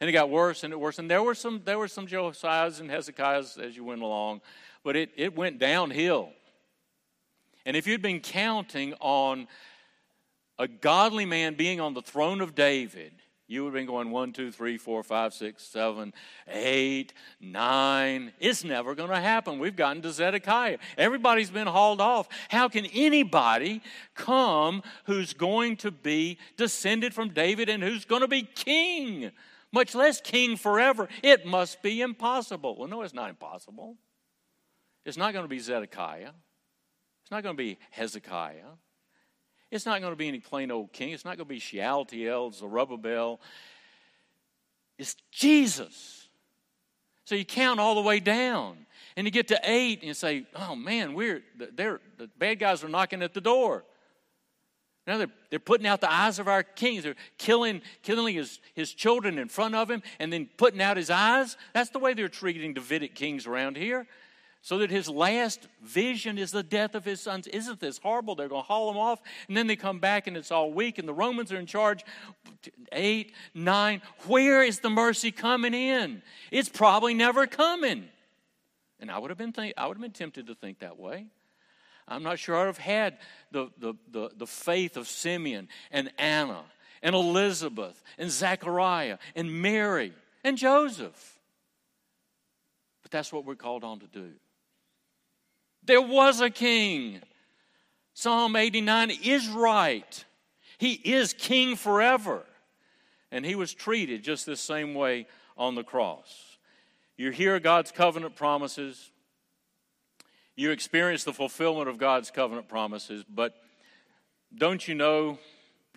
and 0.00 0.08
it 0.08 0.12
got 0.12 0.30
worse 0.30 0.62
and 0.62 0.72
it 0.72 0.78
worse. 0.78 0.98
And 0.98 1.10
there 1.10 1.22
were 1.22 1.34
some 1.34 1.62
there 1.64 1.78
were 1.78 1.88
some 1.88 2.06
Josiahs 2.06 2.80
and 2.80 2.90
Hezekiahs 2.90 3.58
as 3.58 3.76
you 3.76 3.84
went 3.84 4.02
along, 4.02 4.40
but 4.84 4.96
it, 4.96 5.10
it 5.16 5.36
went 5.36 5.58
downhill. 5.58 6.30
And 7.64 7.76
if 7.76 7.86
you'd 7.86 8.02
been 8.02 8.20
counting 8.20 8.94
on 9.00 9.48
a 10.58 10.68
godly 10.68 11.26
man 11.26 11.54
being 11.54 11.80
on 11.80 11.94
the 11.94 12.02
throne 12.02 12.40
of 12.40 12.54
David, 12.54 13.12
you 13.48 13.62
would 13.62 13.68
have 13.68 13.74
been 13.74 13.86
going 13.86 14.10
one, 14.10 14.32
two, 14.32 14.50
three, 14.50 14.76
four, 14.76 15.02
five, 15.04 15.32
six, 15.32 15.62
seven, 15.62 16.12
eight, 16.48 17.12
nine. 17.40 18.32
It's 18.40 18.64
never 18.64 18.96
going 18.96 19.10
to 19.10 19.20
happen. 19.20 19.60
We've 19.60 19.76
gotten 19.76 20.02
to 20.02 20.10
Zedekiah. 20.10 20.78
Everybody's 20.98 21.50
been 21.50 21.68
hauled 21.68 22.00
off. 22.00 22.28
How 22.48 22.68
can 22.68 22.86
anybody 22.86 23.82
come 24.14 24.82
who's 25.04 25.32
going 25.32 25.76
to 25.78 25.92
be 25.92 26.38
descended 26.56 27.14
from 27.14 27.28
David 27.30 27.68
and 27.68 27.82
who's 27.82 28.04
going 28.04 28.22
to 28.22 28.28
be 28.28 28.42
king, 28.42 29.30
much 29.70 29.94
less 29.94 30.20
king 30.20 30.56
forever? 30.56 31.08
It 31.22 31.46
must 31.46 31.82
be 31.82 32.00
impossible. 32.00 32.76
Well, 32.76 32.88
no, 32.88 33.02
it's 33.02 33.14
not 33.14 33.30
impossible. 33.30 33.96
It's 35.04 35.16
not 35.16 35.32
going 35.32 35.44
to 35.44 35.48
be 35.48 35.60
Zedekiah. 35.60 36.30
It's 37.22 37.30
not 37.30 37.44
going 37.44 37.56
to 37.56 37.62
be 37.62 37.78
Hezekiah. 37.90 38.74
It's 39.70 39.86
not 39.86 40.00
going 40.00 40.12
to 40.12 40.16
be 40.16 40.28
any 40.28 40.40
plain 40.40 40.70
old 40.70 40.92
king. 40.92 41.10
It's 41.10 41.24
not 41.24 41.36
going 41.36 41.46
to 41.46 41.54
be 41.54 41.58
Shealtiel, 41.58 42.52
Zerubbabel. 42.52 43.40
It's 44.98 45.16
Jesus. 45.32 46.28
So 47.24 47.34
you 47.34 47.44
count 47.44 47.80
all 47.80 47.94
the 47.94 48.02
way 48.02 48.20
down. 48.20 48.86
And 49.16 49.26
you 49.26 49.30
get 49.30 49.48
to 49.48 49.60
eight 49.64 50.00
and 50.00 50.08
you 50.08 50.14
say, 50.14 50.46
oh 50.54 50.76
man, 50.76 51.14
we're, 51.14 51.42
they're, 51.74 52.00
the 52.18 52.28
bad 52.38 52.58
guys 52.58 52.84
are 52.84 52.88
knocking 52.88 53.22
at 53.22 53.34
the 53.34 53.40
door. 53.40 53.84
Now 55.06 55.18
they're, 55.18 55.30
they're 55.50 55.58
putting 55.58 55.86
out 55.86 56.00
the 56.00 56.12
eyes 56.12 56.38
of 56.38 56.48
our 56.48 56.62
kings. 56.62 57.04
They're 57.04 57.16
killing, 57.38 57.80
killing 58.02 58.34
his, 58.34 58.60
his 58.74 58.92
children 58.92 59.38
in 59.38 59.48
front 59.48 59.74
of 59.74 59.90
him 59.90 60.02
and 60.18 60.32
then 60.32 60.48
putting 60.56 60.82
out 60.82 60.96
his 60.96 61.10
eyes. 61.10 61.56
That's 61.72 61.90
the 61.90 61.98
way 61.98 62.14
they're 62.14 62.28
treating 62.28 62.74
Davidic 62.74 63.14
kings 63.14 63.46
around 63.46 63.76
here 63.76 64.06
so 64.66 64.78
that 64.78 64.90
his 64.90 65.08
last 65.08 65.68
vision 65.80 66.38
is 66.38 66.50
the 66.50 66.64
death 66.64 66.96
of 66.96 67.04
his 67.04 67.20
sons. 67.20 67.46
Isn't 67.46 67.78
this 67.78 67.98
horrible? 67.98 68.34
They're 68.34 68.48
going 68.48 68.64
to 68.64 68.66
haul 68.66 68.90
him 68.90 68.96
off, 68.96 69.22
and 69.46 69.56
then 69.56 69.68
they 69.68 69.76
come 69.76 70.00
back 70.00 70.26
and 70.26 70.36
it's 70.36 70.50
all 70.50 70.72
weak, 70.72 70.98
and 70.98 71.06
the 71.06 71.14
Romans 71.14 71.52
are 71.52 71.56
in 71.56 71.66
charge. 71.66 72.04
Eight, 72.90 73.32
nine. 73.54 74.02
Where 74.26 74.64
is 74.64 74.80
the 74.80 74.90
mercy 74.90 75.30
coming 75.30 75.72
in? 75.72 76.20
It's 76.50 76.68
probably 76.68 77.14
never 77.14 77.46
coming. 77.46 78.08
And 78.98 79.08
I 79.08 79.20
would 79.20 79.30
have 79.30 79.38
been, 79.38 79.52
think, 79.52 79.74
I 79.76 79.86
would 79.86 79.98
have 79.98 80.02
been 80.02 80.10
tempted 80.10 80.48
to 80.48 80.56
think 80.56 80.80
that 80.80 80.98
way. 80.98 81.26
I'm 82.08 82.24
not 82.24 82.40
sure 82.40 82.56
I'd 82.56 82.66
have 82.66 82.76
had 82.76 83.18
the, 83.52 83.68
the, 83.78 83.94
the, 84.10 84.30
the 84.36 84.46
faith 84.48 84.96
of 84.96 85.06
Simeon 85.06 85.68
and 85.92 86.10
Anna 86.18 86.64
and 87.04 87.14
Elizabeth 87.14 88.02
and 88.18 88.32
Zechariah 88.32 89.18
and 89.36 89.62
Mary 89.62 90.12
and 90.42 90.58
Joseph. 90.58 91.38
But 93.02 93.12
that's 93.12 93.32
what 93.32 93.44
we're 93.44 93.54
called 93.54 93.84
on 93.84 94.00
to 94.00 94.08
do. 94.08 94.32
There 95.86 96.02
was 96.02 96.40
a 96.40 96.50
king. 96.50 97.20
Psalm 98.14 98.56
89 98.56 99.12
is 99.22 99.48
right. 99.48 100.24
He 100.78 100.92
is 100.92 101.32
king 101.32 101.76
forever. 101.76 102.44
And 103.30 103.44
he 103.44 103.54
was 103.54 103.72
treated 103.72 104.22
just 104.22 104.46
the 104.46 104.56
same 104.56 104.94
way 104.94 105.26
on 105.56 105.74
the 105.74 105.84
cross. 105.84 106.58
You 107.16 107.30
hear 107.30 107.58
God's 107.58 107.92
covenant 107.92 108.36
promises, 108.36 109.10
you 110.54 110.70
experience 110.70 111.24
the 111.24 111.32
fulfillment 111.32 111.88
of 111.88 111.98
God's 111.98 112.30
covenant 112.30 112.68
promises, 112.68 113.24
but 113.28 113.54
don't 114.54 114.86
you 114.86 114.94
know 114.94 115.38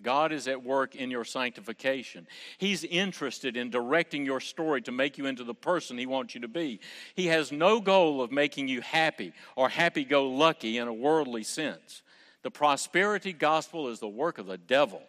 God 0.02 0.32
is 0.32 0.48
at 0.48 0.62
work 0.62 0.94
in 0.94 1.10
your 1.10 1.24
sanctification. 1.24 2.26
He's 2.58 2.84
interested 2.84 3.56
in 3.56 3.70
directing 3.70 4.24
your 4.24 4.40
story 4.40 4.82
to 4.82 4.92
make 4.92 5.18
you 5.18 5.26
into 5.26 5.44
the 5.44 5.54
person 5.54 5.98
He 5.98 6.06
wants 6.06 6.34
you 6.34 6.40
to 6.42 6.48
be. 6.48 6.80
He 7.14 7.26
has 7.26 7.52
no 7.52 7.80
goal 7.80 8.22
of 8.22 8.32
making 8.32 8.68
you 8.68 8.80
happy 8.80 9.32
or 9.56 9.68
happy 9.68 10.04
go 10.04 10.28
lucky 10.28 10.78
in 10.78 10.88
a 10.88 10.92
worldly 10.92 11.42
sense. 11.42 12.02
The 12.42 12.50
prosperity 12.50 13.32
gospel 13.32 13.88
is 13.88 14.00
the 14.00 14.08
work 14.08 14.38
of 14.38 14.46
the 14.46 14.58
devil. 14.58 15.02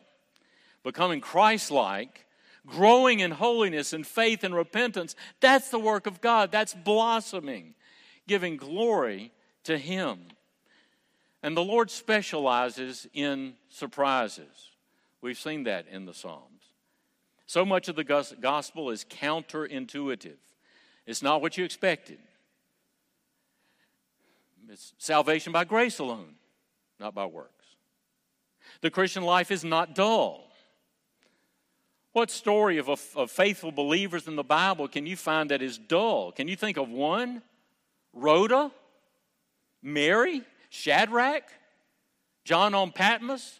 Becoming 0.84 1.22
Christ 1.22 1.72
like, 1.72 2.26
growing 2.66 3.20
in 3.20 3.32
holiness 3.32 3.94
and 3.94 4.06
faith 4.06 4.44
and 4.44 4.54
repentance, 4.54 5.16
that's 5.40 5.70
the 5.70 5.80
work 5.80 6.08
of 6.08 6.22
God. 6.22 6.52
That's 6.52 6.74
blossoming, 6.74 7.76
giving 8.28 8.58
glory 8.58 9.32
to 9.64 9.78
Him. 9.78 10.20
And 11.44 11.58
the 11.58 11.64
Lord 11.64 11.90
specializes 11.90 13.08
in 13.14 13.54
surprises. 13.70 14.71
We've 15.22 15.38
seen 15.38 15.64
that 15.64 15.86
in 15.90 16.06
the 16.06 16.14
Psalms. 16.14 16.64
So 17.46 17.66
much 17.66 17.88
of 17.88 17.96
the 17.96 18.04
gospel 18.04 18.90
is 18.90 19.06
counterintuitive, 19.06 20.38
it's 21.06 21.22
not 21.22 21.42
what 21.42 21.58
you 21.58 21.66
expected. 21.66 22.20
It's 24.70 24.94
salvation 24.98 25.52
by 25.52 25.66
grace 25.66 26.00
alone, 26.00 26.36
not 26.98 27.14
by 27.14 27.26
works. 27.26 27.66
The 28.80 28.90
Christian 28.90 29.24
life 29.24 29.52
is 29.52 29.66
not 29.66 29.96
dull. 29.96 30.48
What 32.14 32.32
story 32.32 32.78
of, 32.78 32.90
of 32.90 33.32
faithful 33.32 33.72
believers 33.72 34.28
in 34.28 34.38
the 34.38 34.44
Bible 34.44 34.88
can 34.88 35.06
you 35.06 35.18
find 35.18 35.52
that 35.52 35.62
is 35.62 35.78
dull? 35.78 36.32
Can 36.32 36.48
you 36.48 36.56
think 36.56 36.78
of 36.78 36.90
one? 36.90 37.42
Rhoda? 38.14 38.72
Mary? 39.82 40.44
Shadrach? 40.70 41.44
John 42.46 42.74
on 42.74 42.92
Patmos? 42.92 43.60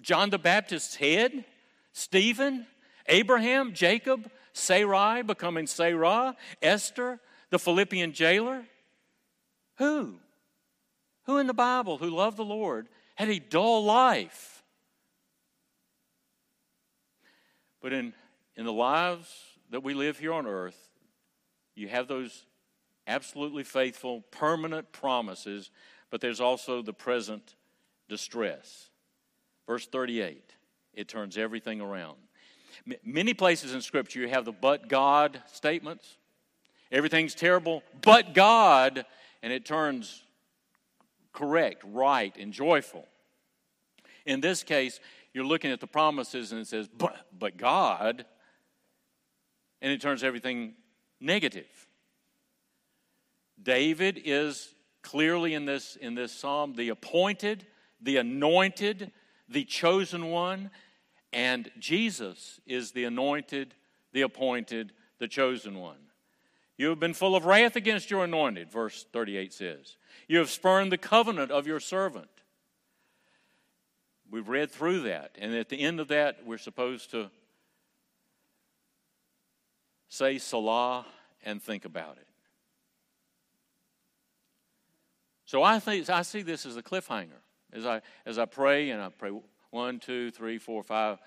John 0.00 0.30
the 0.30 0.38
Baptist's 0.38 0.96
head? 0.96 1.44
Stephen? 1.92 2.66
Abraham? 3.06 3.72
Jacob? 3.74 4.30
Sarai 4.52 5.22
becoming 5.22 5.66
Sarah? 5.66 6.36
Esther? 6.62 7.20
The 7.50 7.58
Philippian 7.58 8.12
jailer? 8.12 8.64
Who? 9.78 10.16
Who 11.24 11.38
in 11.38 11.46
the 11.46 11.54
Bible 11.54 11.98
who 11.98 12.10
loved 12.10 12.36
the 12.36 12.44
Lord 12.44 12.88
had 13.14 13.28
a 13.28 13.38
dull 13.38 13.84
life? 13.84 14.62
But 17.80 17.92
in, 17.92 18.12
in 18.56 18.64
the 18.64 18.72
lives 18.72 19.32
that 19.70 19.82
we 19.82 19.94
live 19.94 20.18
here 20.18 20.32
on 20.32 20.46
earth, 20.46 20.78
you 21.74 21.88
have 21.88 22.08
those 22.08 22.44
absolutely 23.06 23.64
faithful, 23.64 24.22
permanent 24.30 24.92
promises, 24.92 25.70
but 26.10 26.20
there's 26.20 26.40
also 26.40 26.82
the 26.82 26.92
present 26.92 27.54
distress. 28.08 28.87
Verse 29.68 29.86
38, 29.86 30.54
it 30.94 31.08
turns 31.08 31.36
everything 31.36 31.82
around. 31.82 32.16
M- 32.90 32.96
many 33.04 33.34
places 33.34 33.74
in 33.74 33.82
Scripture 33.82 34.18
you 34.18 34.28
have 34.28 34.46
the 34.46 34.52
but 34.52 34.88
God 34.88 35.42
statements. 35.52 36.16
Everything's 36.90 37.34
terrible, 37.34 37.82
but 38.00 38.32
God, 38.32 39.04
and 39.42 39.52
it 39.52 39.66
turns 39.66 40.24
correct, 41.34 41.84
right, 41.84 42.34
and 42.38 42.50
joyful. 42.50 43.06
In 44.24 44.40
this 44.40 44.62
case, 44.62 45.00
you're 45.34 45.44
looking 45.44 45.70
at 45.70 45.80
the 45.80 45.86
promises 45.86 46.50
and 46.50 46.62
it 46.62 46.66
says, 46.66 46.88
but, 46.88 47.26
but 47.38 47.58
God, 47.58 48.24
and 49.82 49.92
it 49.92 50.00
turns 50.00 50.24
everything 50.24 50.76
negative. 51.20 51.68
David 53.62 54.18
is 54.24 54.74
clearly 55.02 55.52
in 55.52 55.66
this, 55.66 55.96
in 55.96 56.14
this 56.14 56.32
psalm 56.32 56.72
the 56.74 56.88
appointed, 56.88 57.66
the 58.00 58.16
anointed, 58.16 59.12
the 59.48 59.64
chosen 59.64 60.26
one, 60.30 60.70
and 61.32 61.70
Jesus 61.78 62.60
is 62.66 62.92
the 62.92 63.04
anointed, 63.04 63.74
the 64.12 64.22
appointed, 64.22 64.92
the 65.18 65.28
chosen 65.28 65.78
one. 65.78 65.98
You 66.76 66.90
have 66.90 67.00
been 67.00 67.14
full 67.14 67.34
of 67.34 67.44
wrath 67.44 67.74
against 67.74 68.10
your 68.10 68.24
anointed, 68.24 68.70
verse 68.70 69.04
38 69.12 69.52
says. 69.52 69.96
You 70.28 70.38
have 70.38 70.50
spurned 70.50 70.92
the 70.92 70.98
covenant 70.98 71.50
of 71.50 71.66
your 71.66 71.80
servant. 71.80 72.28
We've 74.30 74.48
read 74.48 74.70
through 74.70 75.00
that. 75.00 75.36
And 75.38 75.54
at 75.54 75.68
the 75.68 75.80
end 75.80 76.00
of 76.00 76.08
that, 76.08 76.46
we're 76.46 76.58
supposed 76.58 77.10
to 77.10 77.30
say 80.08 80.38
Selah 80.38 81.06
and 81.44 81.62
think 81.62 81.84
about 81.84 82.16
it. 82.18 82.26
So 85.46 85.62
I 85.62 85.78
think 85.78 86.10
I 86.10 86.22
see 86.22 86.42
this 86.42 86.66
as 86.66 86.76
a 86.76 86.82
cliffhanger. 86.82 87.40
As 87.72 87.86
I 87.86 88.00
as 88.24 88.38
I 88.38 88.44
pray 88.46 88.90
and 88.90 89.02
I 89.02 89.08
pray 89.10 89.32
one, 89.70 89.98
two, 89.98 90.30
three, 90.30 90.58
four, 90.58 90.82
five, 90.82 91.18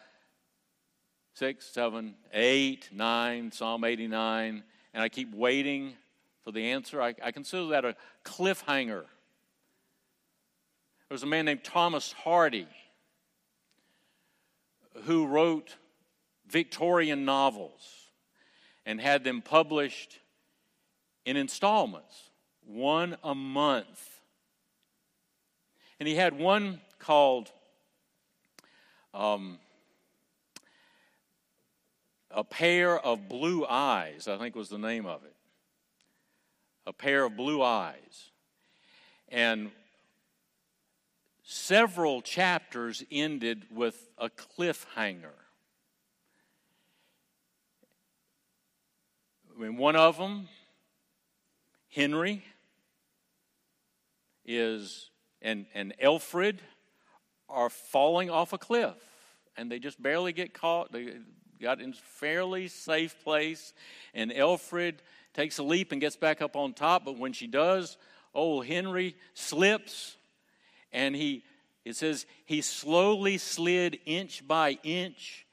six, 1.33 1.67
seven, 1.67 2.15
eight, 2.33 2.89
nine, 2.91 3.51
Psalm 3.51 3.83
89, 3.83 4.63
and 4.93 5.03
I 5.03 5.09
keep 5.09 5.33
waiting 5.33 5.93
for 6.43 6.51
the 6.51 6.71
answer. 6.71 7.01
I, 7.01 7.13
I 7.23 7.31
consider 7.31 7.67
that 7.67 7.85
a 7.85 7.95
cliffhanger. 8.25 9.05
There 11.07 11.15
was 11.15 11.23
a 11.23 11.27
man 11.27 11.45
named 11.45 11.63
Thomas 11.63 12.13
Hardy 12.13 12.67
who 15.03 15.27
wrote 15.27 15.77
Victorian 16.47 17.25
novels 17.25 18.07
and 18.85 18.99
had 18.99 19.23
them 19.23 19.41
published 19.41 20.19
in 21.25 21.37
installments, 21.37 22.29
one 22.65 23.15
a 23.23 23.35
month. 23.35 24.10
And 26.01 26.07
he 26.07 26.15
had 26.15 26.33
one 26.33 26.81
called 26.97 27.51
um, 29.13 29.59
A 32.31 32.43
Pair 32.43 32.99
of 32.99 33.29
Blue 33.29 33.67
Eyes, 33.67 34.27
I 34.27 34.39
think 34.39 34.55
was 34.55 34.69
the 34.69 34.79
name 34.79 35.05
of 35.05 35.23
it. 35.23 35.35
A 36.87 36.91
Pair 36.91 37.25
of 37.25 37.37
Blue 37.37 37.61
Eyes. 37.61 38.31
And 39.29 39.69
several 41.43 42.23
chapters 42.23 43.03
ended 43.11 43.65
with 43.69 44.09
a 44.17 44.31
cliffhanger. 44.31 45.37
I 49.55 49.61
mean, 49.61 49.77
one 49.77 49.95
of 49.95 50.17
them, 50.17 50.47
Henry, 51.89 52.43
is 54.43 55.11
and 55.41 55.65
and 55.73 55.93
Elfride 56.01 56.59
are 57.49 57.69
falling 57.69 58.29
off 58.29 58.53
a 58.53 58.57
cliff, 58.57 58.95
and 59.57 59.71
they 59.71 59.79
just 59.79 60.01
barely 60.01 60.33
get 60.33 60.53
caught. 60.53 60.91
They 60.91 61.13
got 61.61 61.81
in 61.81 61.91
a 61.91 61.93
fairly 61.93 62.67
safe 62.67 63.15
place, 63.23 63.73
and 64.13 64.31
Elfride 64.31 64.97
takes 65.33 65.57
a 65.57 65.63
leap 65.63 65.91
and 65.91 66.01
gets 66.01 66.15
back 66.15 66.41
up 66.41 66.55
on 66.55 66.73
top. 66.73 67.05
But 67.05 67.17
when 67.17 67.33
she 67.33 67.47
does, 67.47 67.97
old 68.33 68.65
Henry 68.65 69.15
slips 69.33 70.15
and 70.91 71.15
he 71.15 71.43
it 71.83 71.95
says 71.95 72.25
he 72.45 72.61
slowly 72.61 73.37
slid 73.37 73.99
inch 74.05 74.47
by 74.47 74.77
inch 74.83 75.45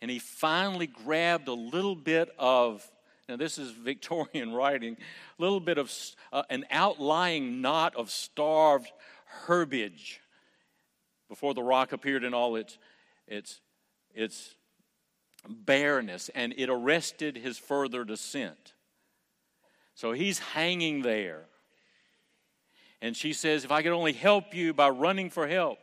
and 0.00 0.10
he 0.10 0.18
finally 0.18 0.86
grabbed 0.86 1.48
a 1.48 1.54
little 1.54 1.96
bit 1.96 2.30
of 2.38 2.88
now 3.28 3.36
this 3.36 3.58
is 3.58 3.70
victorian 3.70 4.52
writing 4.54 4.96
a 5.38 5.42
little 5.42 5.60
bit 5.60 5.78
of 5.78 5.92
uh, 6.32 6.42
an 6.50 6.64
outlying 6.70 7.60
knot 7.60 7.94
of 7.96 8.10
starved 8.10 8.90
herbage 9.46 10.20
before 11.28 11.54
the 11.54 11.62
rock 11.62 11.92
appeared 11.92 12.24
in 12.24 12.34
all 12.34 12.56
its 12.56 12.78
its 13.26 13.60
its 14.14 14.54
bareness 15.48 16.30
and 16.34 16.54
it 16.56 16.70
arrested 16.70 17.36
his 17.36 17.58
further 17.58 18.04
descent 18.04 18.74
so 19.94 20.12
he's 20.12 20.38
hanging 20.38 21.02
there 21.02 21.46
and 23.04 23.14
she 23.14 23.34
says, 23.34 23.64
If 23.64 23.70
I 23.70 23.82
could 23.82 23.92
only 23.92 24.14
help 24.14 24.54
you 24.54 24.72
by 24.72 24.88
running 24.88 25.28
for 25.28 25.46
help, 25.46 25.78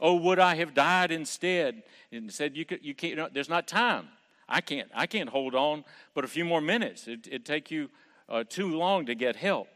oh, 0.00 0.14
would 0.14 0.38
I 0.38 0.54
have 0.54 0.72
died 0.72 1.12
instead? 1.12 1.82
And 2.10 2.32
said, 2.32 2.56
You, 2.56 2.64
could, 2.64 2.82
you 2.82 2.94
can't, 2.94 3.34
there's 3.34 3.50
not 3.50 3.68
time. 3.68 4.08
I 4.48 4.62
can't, 4.62 4.88
I 4.94 5.06
can't 5.06 5.28
hold 5.28 5.54
on 5.54 5.84
but 6.14 6.24
a 6.24 6.26
few 6.26 6.46
more 6.46 6.62
minutes. 6.62 7.06
It, 7.06 7.26
it'd 7.26 7.44
take 7.44 7.70
you 7.70 7.90
uh, 8.30 8.44
too 8.48 8.74
long 8.74 9.04
to 9.04 9.14
get 9.14 9.36
help. 9.36 9.68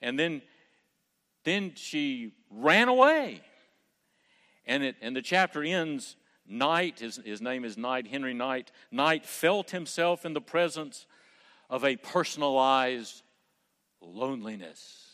And 0.00 0.18
then, 0.18 0.40
then 1.46 1.72
she 1.76 2.32
ran 2.50 2.88
away. 2.88 3.40
And, 4.66 4.82
it, 4.82 4.96
and 5.00 5.14
the 5.14 5.22
chapter 5.22 5.62
ends 5.62 6.16
Knight, 6.48 6.98
his, 6.98 7.20
his 7.24 7.40
name 7.40 7.64
is 7.64 7.78
Knight, 7.78 8.08
Henry 8.08 8.34
Knight. 8.34 8.72
Knight 8.90 9.24
felt 9.24 9.70
himself 9.70 10.24
in 10.24 10.32
the 10.32 10.40
presence 10.40 11.06
of 11.70 11.84
a 11.84 11.96
personalized 11.96 13.22
loneliness. 14.00 15.06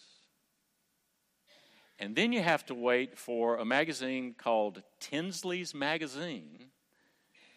And 1.98 2.16
then 2.16 2.32
you 2.32 2.42
have 2.42 2.64
to 2.66 2.74
wait 2.74 3.16
for 3.16 3.56
a 3.56 3.64
magazine 3.64 4.34
called 4.36 4.82
Tinsley's 5.00 5.74
Magazine 5.74 6.70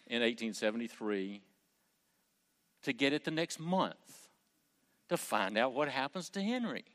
in 0.07 0.21
1873 0.21 1.41
to 2.83 2.93
get 2.93 3.13
it 3.13 3.23
the 3.23 3.31
next 3.31 3.59
month 3.59 4.29
to 5.07 5.15
find 5.17 5.57
out 5.57 5.73
what 5.73 5.87
happens 5.87 6.29
to 6.31 6.41
Henry. 6.41 6.85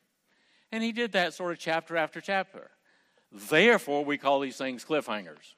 And 0.73 0.83
he 0.83 0.93
did 0.93 1.13
that 1.13 1.35
sort 1.35 1.53
of 1.53 1.59
chapter 1.59 1.97
after 1.97 2.21
chapter. 2.21 2.71
Therefore, 3.33 4.05
we 4.05 4.19
call 4.19 4.41
these 4.41 4.57
things 4.57 4.85
cliffhangers. 4.85 5.55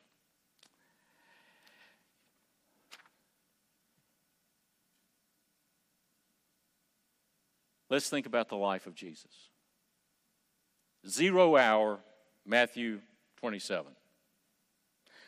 Let's 7.90 8.08
think 8.08 8.24
about 8.24 8.48
the 8.48 8.56
life 8.56 8.86
of 8.86 8.94
Jesus. 8.94 9.50
Zero 11.06 11.56
hour, 11.56 11.98
Matthew 12.46 13.00
27. 13.36 13.92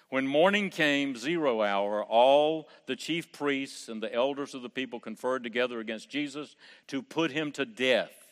When 0.09 0.27
morning 0.27 0.71
came, 0.71 1.17
zero 1.17 1.61
hour, 1.61 2.03
all 2.03 2.69
the 2.87 2.97
chief 2.97 3.33
priests 3.33 3.89
and 3.89 4.03
the 4.03 4.15
elders 4.15 4.55
of 4.55 4.63
the 4.63 4.69
people 4.71 4.99
conferred 4.99 5.43
together 5.43 5.81
against 5.81 6.09
Jesus 6.09 6.57
to 6.87 7.03
put 7.03 7.33
him 7.33 7.53
to 7.53 7.67
death. 7.67 8.24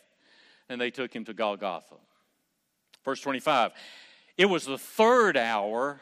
And 0.68 0.80
they 0.80 0.90
took 0.90 1.14
him 1.14 1.24
to 1.26 1.34
Golgotha. 1.34 1.96
Verse 3.04 3.20
25. 3.20 3.72
It 4.38 4.46
was 4.46 4.64
the 4.64 4.78
third 4.78 5.36
hour, 5.36 6.00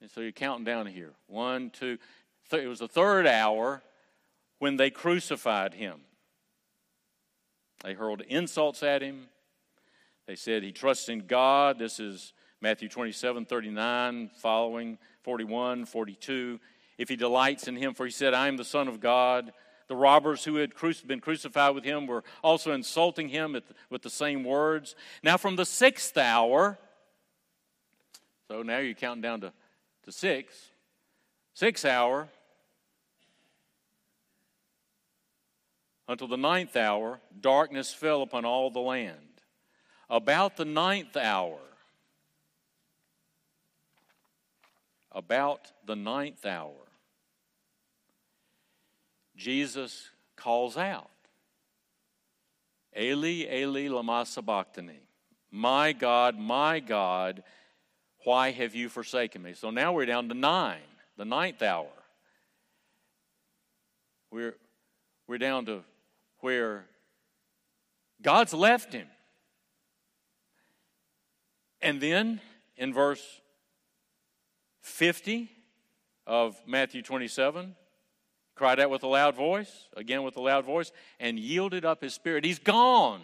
and 0.00 0.10
so 0.10 0.20
you're 0.20 0.32
counting 0.32 0.64
down 0.64 0.86
here. 0.86 1.12
One, 1.26 1.70
two, 1.70 1.98
th- 2.50 2.62
it 2.62 2.68
was 2.68 2.80
the 2.80 2.88
third 2.88 3.26
hour 3.26 3.82
when 4.58 4.76
they 4.76 4.90
crucified 4.90 5.74
him. 5.74 6.00
They 7.82 7.94
hurled 7.94 8.20
insults 8.22 8.82
at 8.82 9.02
him, 9.02 9.28
They 10.26 10.36
said 10.36 10.62
he 10.62 10.70
trusts 10.70 11.08
in 11.08 11.26
God. 11.26 11.78
This 11.78 11.98
is 11.98 12.34
Matthew 12.60 12.90
27, 12.90 13.46
39, 13.46 14.30
following 14.36 14.98
41, 15.22 15.86
42. 15.86 16.60
If 16.98 17.08
he 17.08 17.16
delights 17.16 17.68
in 17.68 17.76
him, 17.76 17.94
for 17.94 18.04
he 18.04 18.12
said, 18.12 18.34
I 18.34 18.48
am 18.48 18.58
the 18.58 18.64
Son 18.64 18.86
of 18.86 19.00
God. 19.00 19.52
The 19.90 19.96
robbers 19.96 20.44
who 20.44 20.54
had 20.54 20.72
been 21.04 21.18
crucified 21.18 21.74
with 21.74 21.82
him 21.82 22.06
were 22.06 22.22
also 22.44 22.70
insulting 22.70 23.28
him 23.28 23.60
with 23.90 24.02
the 24.02 24.08
same 24.08 24.44
words. 24.44 24.94
Now, 25.20 25.36
from 25.36 25.56
the 25.56 25.66
sixth 25.66 26.16
hour, 26.16 26.78
so 28.46 28.62
now 28.62 28.78
you're 28.78 28.94
counting 28.94 29.20
down 29.20 29.40
to, 29.40 29.52
to 30.04 30.12
six, 30.12 30.70
sixth 31.54 31.84
hour, 31.84 32.28
until 36.06 36.28
the 36.28 36.36
ninth 36.36 36.76
hour, 36.76 37.18
darkness 37.40 37.92
fell 37.92 38.22
upon 38.22 38.44
all 38.44 38.70
the 38.70 38.78
land. 38.78 39.42
About 40.08 40.56
the 40.56 40.64
ninth 40.64 41.16
hour, 41.16 41.58
about 45.10 45.72
the 45.84 45.96
ninth 45.96 46.46
hour, 46.46 46.89
Jesus 49.40 50.10
calls 50.36 50.76
out, 50.76 51.08
Eli, 52.94 53.46
Eli, 53.50 53.88
lama 53.88 54.26
sabachthani. 54.26 55.00
My 55.50 55.92
God, 55.92 56.38
my 56.38 56.78
God, 56.78 57.42
why 58.24 58.50
have 58.50 58.74
you 58.74 58.90
forsaken 58.90 59.40
me? 59.40 59.54
So 59.54 59.70
now 59.70 59.94
we're 59.94 60.04
down 60.04 60.28
to 60.28 60.34
nine, 60.34 60.82
the 61.16 61.24
ninth 61.24 61.62
hour. 61.62 61.88
We're, 64.30 64.56
we're 65.26 65.38
down 65.38 65.64
to 65.66 65.84
where 66.40 66.84
God's 68.20 68.52
left 68.52 68.92
him. 68.92 69.06
And 71.80 71.98
then 71.98 72.42
in 72.76 72.92
verse 72.92 73.24
50 74.82 75.50
of 76.26 76.60
Matthew 76.66 77.00
27, 77.00 77.74
cried 78.60 78.78
out 78.78 78.90
with 78.90 79.02
a 79.04 79.08
loud 79.08 79.34
voice, 79.34 79.88
again 79.96 80.22
with 80.22 80.36
a 80.36 80.40
loud 80.40 80.66
voice, 80.66 80.92
and 81.18 81.38
yielded 81.38 81.86
up 81.86 82.02
his 82.02 82.12
spirit. 82.12 82.44
He's 82.44 82.58
gone. 82.58 83.22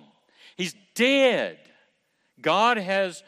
He's 0.57 0.75
dead. 0.95 1.59
God 2.41 2.79
has 2.79 3.23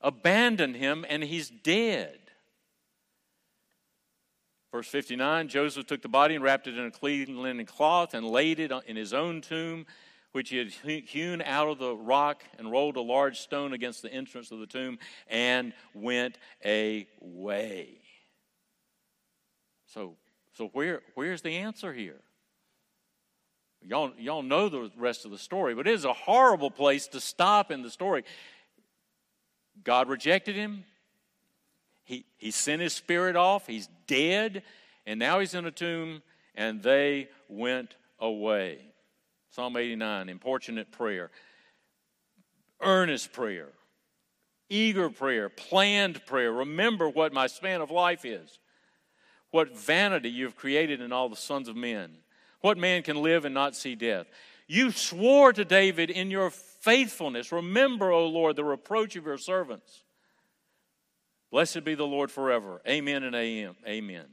abandoned 0.00 0.76
him 0.76 1.04
and 1.08 1.24
he's 1.24 1.50
dead. 1.50 2.20
Verse 4.70 4.86
59 4.86 5.48
Joseph 5.48 5.88
took 5.88 6.02
the 6.02 6.08
body 6.08 6.36
and 6.36 6.44
wrapped 6.44 6.68
it 6.68 6.78
in 6.78 6.86
a 6.86 6.90
clean 6.92 7.42
linen 7.42 7.66
cloth 7.66 8.14
and 8.14 8.24
laid 8.24 8.60
it 8.60 8.70
in 8.86 8.94
his 8.94 9.12
own 9.12 9.40
tomb, 9.40 9.86
which 10.30 10.50
he 10.50 10.58
had 10.58 10.70
hewn 10.70 11.42
out 11.42 11.66
of 11.66 11.80
the 11.80 11.96
rock, 11.96 12.44
and 12.58 12.70
rolled 12.70 12.94
a 12.94 13.00
large 13.00 13.40
stone 13.40 13.72
against 13.72 14.02
the 14.02 14.12
entrance 14.12 14.52
of 14.52 14.60
the 14.60 14.68
tomb, 14.68 15.00
and 15.26 15.72
went 15.94 16.38
away. 16.64 18.02
So 19.86 20.14
so 20.58 20.66
where, 20.72 21.02
where's 21.14 21.40
the 21.42 21.58
answer 21.58 21.92
here? 21.92 22.18
Y'all, 23.80 24.10
y'all 24.18 24.42
know 24.42 24.68
the 24.68 24.90
rest 24.98 25.24
of 25.24 25.30
the 25.30 25.38
story, 25.38 25.72
but 25.72 25.86
it 25.86 25.94
is 25.94 26.04
a 26.04 26.12
horrible 26.12 26.68
place 26.68 27.06
to 27.06 27.20
stop 27.20 27.70
in 27.70 27.82
the 27.82 27.90
story. 27.90 28.24
God 29.84 30.08
rejected 30.08 30.56
him. 30.56 30.82
He, 32.02 32.26
he 32.38 32.50
sent 32.50 32.82
his 32.82 32.92
spirit 32.92 33.36
off. 33.36 33.68
He's 33.68 33.88
dead. 34.08 34.64
And 35.06 35.20
now 35.20 35.38
he's 35.38 35.54
in 35.54 35.64
a 35.64 35.70
tomb, 35.70 36.22
and 36.56 36.82
they 36.82 37.28
went 37.48 37.94
away. 38.18 38.80
Psalm 39.50 39.76
89, 39.76 40.28
importunate 40.28 40.90
prayer, 40.90 41.30
earnest 42.82 43.32
prayer, 43.32 43.68
eager 44.68 45.08
prayer, 45.08 45.48
planned 45.48 46.26
prayer. 46.26 46.52
Remember 46.52 47.08
what 47.08 47.32
my 47.32 47.46
span 47.46 47.80
of 47.80 47.92
life 47.92 48.24
is. 48.24 48.58
What 49.58 49.76
vanity 49.76 50.30
you 50.30 50.44
have 50.44 50.54
created 50.54 51.00
in 51.00 51.10
all 51.10 51.28
the 51.28 51.34
sons 51.34 51.66
of 51.66 51.74
men. 51.74 52.18
What 52.60 52.78
man 52.78 53.02
can 53.02 53.20
live 53.20 53.44
and 53.44 53.52
not 53.52 53.74
see 53.74 53.96
death? 53.96 54.28
You 54.68 54.92
swore 54.92 55.52
to 55.52 55.64
David 55.64 56.10
in 56.10 56.30
your 56.30 56.50
faithfulness. 56.50 57.50
Remember, 57.50 58.12
O 58.12 58.28
Lord, 58.28 58.54
the 58.54 58.62
reproach 58.62 59.16
of 59.16 59.26
your 59.26 59.36
servants. 59.36 60.04
Blessed 61.50 61.82
be 61.82 61.96
the 61.96 62.06
Lord 62.06 62.30
forever. 62.30 62.80
Amen 62.86 63.24
and 63.24 63.34
amen. 63.34 64.26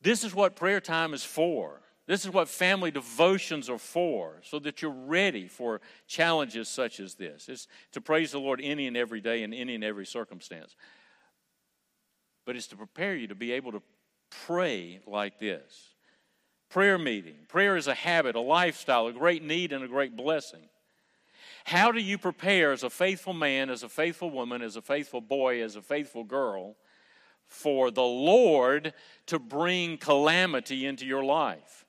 This 0.00 0.24
is 0.24 0.34
what 0.34 0.56
prayer 0.56 0.80
time 0.80 1.14
is 1.14 1.22
for. 1.22 1.80
This 2.08 2.24
is 2.24 2.32
what 2.32 2.48
family 2.48 2.90
devotions 2.90 3.70
are 3.70 3.78
for, 3.78 4.40
so 4.42 4.58
that 4.58 4.82
you're 4.82 4.90
ready 4.90 5.46
for 5.46 5.80
challenges 6.08 6.68
such 6.68 6.98
as 6.98 7.14
this. 7.14 7.48
It's 7.48 7.68
to 7.92 8.00
praise 8.00 8.32
the 8.32 8.40
Lord 8.40 8.60
any 8.60 8.88
and 8.88 8.96
every 8.96 9.20
day 9.20 9.44
in 9.44 9.54
any 9.54 9.76
and 9.76 9.84
every 9.84 10.06
circumstance 10.06 10.74
but 12.44 12.56
it's 12.56 12.66
to 12.68 12.76
prepare 12.76 13.14
you 13.14 13.28
to 13.28 13.34
be 13.34 13.52
able 13.52 13.72
to 13.72 13.82
pray 14.46 15.00
like 15.06 15.38
this. 15.38 15.90
Prayer 16.68 16.98
meeting. 16.98 17.36
Prayer 17.48 17.76
is 17.76 17.86
a 17.86 17.94
habit, 17.94 18.34
a 18.34 18.40
lifestyle, 18.40 19.06
a 19.06 19.12
great 19.12 19.42
need, 19.42 19.72
and 19.72 19.84
a 19.84 19.88
great 19.88 20.16
blessing. 20.16 20.68
How 21.64 21.92
do 21.92 22.00
you 22.00 22.18
prepare 22.18 22.72
as 22.72 22.82
a 22.82 22.90
faithful 22.90 23.34
man, 23.34 23.70
as 23.70 23.82
a 23.82 23.88
faithful 23.88 24.30
woman, 24.30 24.62
as 24.62 24.76
a 24.76 24.82
faithful 24.82 25.20
boy, 25.20 25.62
as 25.62 25.76
a 25.76 25.82
faithful 25.82 26.24
girl 26.24 26.76
for 27.46 27.90
the 27.90 28.02
Lord 28.02 28.94
to 29.26 29.38
bring 29.38 29.98
calamity 29.98 30.86
into 30.86 31.06
your 31.06 31.22
life? 31.22 31.84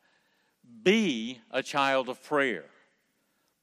Be 0.84 1.39
a 1.49 1.64
child 1.64 2.10
of 2.10 2.24
prayer. 2.24 2.66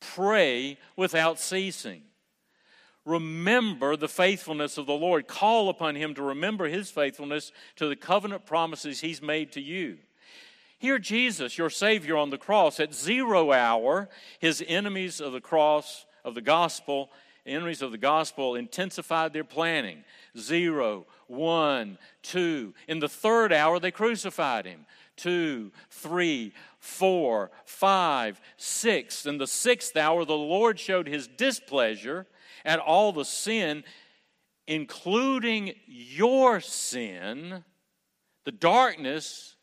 Pray 0.01 0.79
without 0.97 1.39
ceasing. 1.39 2.03
Remember 3.05 3.97
the 3.97 4.09
faithfulness 4.09 4.77
of 4.77 4.87
the 4.87 4.93
Lord. 4.93 5.27
Call 5.27 5.69
upon 5.69 5.97
Him 5.97 6.15
to 6.15 6.23
remember 6.23 6.69
His 6.69 6.91
faithfulness 6.91 7.53
to 7.77 7.89
the 7.89 7.97
covenant 7.97 8.47
promises 8.47 9.01
He's 9.01 9.23
made 9.23 9.53
to 9.53 9.61
you. 9.61 9.99
Hear 10.79 10.99
Jesus, 10.99 11.59
your 11.59 11.71
Savior, 11.71 12.17
on 12.17 12.31
the 12.31 12.39
cross. 12.39 12.81
At 12.81 12.95
zero 12.95 13.53
hour, 13.53 14.09
His 14.39 14.63
enemies 14.67 15.21
of 15.21 15.33
the 15.33 15.41
cross, 15.41 16.07
of 16.25 16.35
the 16.35 16.43
gospel, 16.43 17.11
enemies 17.47 17.83
of 17.83 17.91
the 17.91 17.99
gospel 17.99 18.55
intensified 18.55 19.33
their 19.33 19.45
planning. 19.45 20.05
Zero, 20.39 21.07
one, 21.27 21.99
two. 22.23 22.75
In 22.87 22.99
the 22.99 23.09
third 23.09 23.53
hour, 23.53 23.79
they 23.79 23.91
crucified 23.91 24.67
Him. 24.67 24.85
Two, 25.17 25.73
three, 25.91 26.53
four, 26.79 27.51
five, 27.65 28.41
six. 28.57 29.27
In 29.27 29.39
the 29.39 29.47
sixth 29.47 29.97
hour, 29.97 30.25
the 30.25 30.35
Lord 30.35 30.79
showed 30.79 31.07
His 31.07 31.27
displeasure 31.27 32.27
at 32.65 32.79
all 32.79 33.13
the 33.13 33.25
sin, 33.25 33.85
including 34.67 35.75
your 35.87 36.61
sin, 36.61 37.65
the 38.45 38.53
darkness 38.53 39.57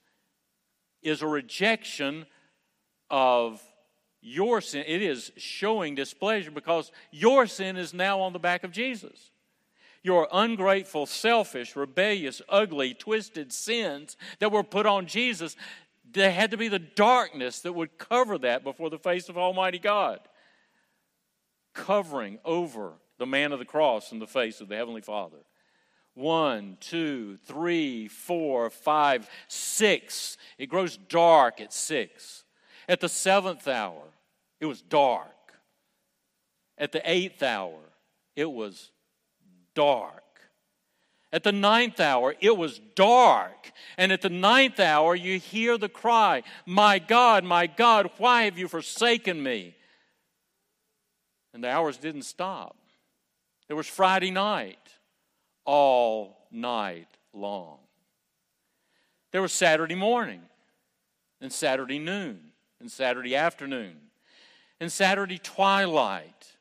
is 1.01 1.21
a 1.21 1.27
rejection 1.27 2.25
of 3.09 3.61
your 4.21 4.61
sin. 4.61 4.83
It 4.85 5.01
is 5.01 5.31
showing 5.37 5.95
displeasure 5.95 6.51
because 6.51 6.91
your 7.11 7.47
sin 7.47 7.77
is 7.77 7.93
now 7.93 8.19
on 8.19 8.33
the 8.33 8.39
back 8.39 8.63
of 8.63 8.71
Jesus. 8.71 9.31
Your 10.03 10.27
ungrateful, 10.31 11.05
selfish, 11.05 11.75
rebellious, 11.75 12.41
ugly, 12.49 12.93
twisted 12.93 13.51
sins 13.51 14.17
that 14.39 14.51
were 14.51 14.63
put 14.63 14.85
on 14.85 15.05
Jesus, 15.05 15.55
there 16.09 16.31
had 16.31 16.51
to 16.51 16.57
be 16.57 16.67
the 16.67 16.79
darkness 16.79 17.59
that 17.61 17.73
would 17.73 17.97
cover 17.97 18.37
that 18.37 18.63
before 18.63 18.89
the 18.89 18.99
face 18.99 19.29
of 19.29 19.37
Almighty 19.37 19.79
God 19.79 20.19
covering 21.77 22.39
over 22.43 22.93
the 23.19 23.25
man 23.25 23.51
of 23.51 23.59
the 23.59 23.65
cross 23.65 24.11
in 24.11 24.19
the 24.19 24.27
face 24.27 24.59
of 24.59 24.67
the 24.67 24.75
Heavenly 24.75 25.01
Father. 25.01 25.37
One, 26.15 26.77
two, 26.79 27.37
three, 27.45 28.07
four, 28.07 28.69
five, 28.71 29.29
six. 29.47 30.37
It 30.57 30.65
grows 30.65 30.97
dark 30.97 31.61
at 31.61 31.71
six. 31.71 32.43
At 32.89 32.99
the 32.99 33.09
seventh 33.09 33.67
hour, 33.67 34.01
it 34.59 34.65
was 34.65 34.81
dark. 34.81 35.27
At 36.77 36.91
the 36.91 37.01
eighth 37.09 37.43
hour, 37.43 37.79
it 38.35 38.51
was 38.51 38.91
dark. 39.75 40.23
At 41.31 41.43
the 41.43 41.51
ninth 41.51 41.99
hour, 41.99 42.35
it 42.39 42.57
was 42.57 42.79
dark. 42.95 43.71
And 43.97 44.11
at 44.11 44.21
the 44.21 44.29
ninth 44.29 44.79
hour, 44.79 45.13
you 45.13 45.37
hear 45.37 45.77
the 45.77 45.89
cry, 45.89 46.41
My 46.65 46.97
God, 46.97 47.43
my 47.43 47.67
God, 47.67 48.09
why 48.17 48.43
have 48.43 48.57
you 48.57 48.67
forsaken 48.67 49.43
me? 49.43 49.75
And 51.57 51.63
the 51.63 51.71
hours 51.71 51.97
didn't 51.97 52.21
stop. 52.21 52.77
There 53.65 53.75
was 53.75 53.87
Friday 53.87 54.29
night, 54.29 54.77
all 55.65 56.45
night 56.51 57.07
long. 57.33 57.79
There 59.31 59.41
was 59.41 59.53
Saturday 59.53 59.95
morning, 59.95 60.41
and 61.41 61.51
Saturday 61.51 61.97
noon, 61.97 62.51
and 62.79 62.91
Saturday 62.91 63.35
afternoon, 63.35 63.95
and 64.79 64.91
Saturday 64.91 65.39
twilight 65.39 66.57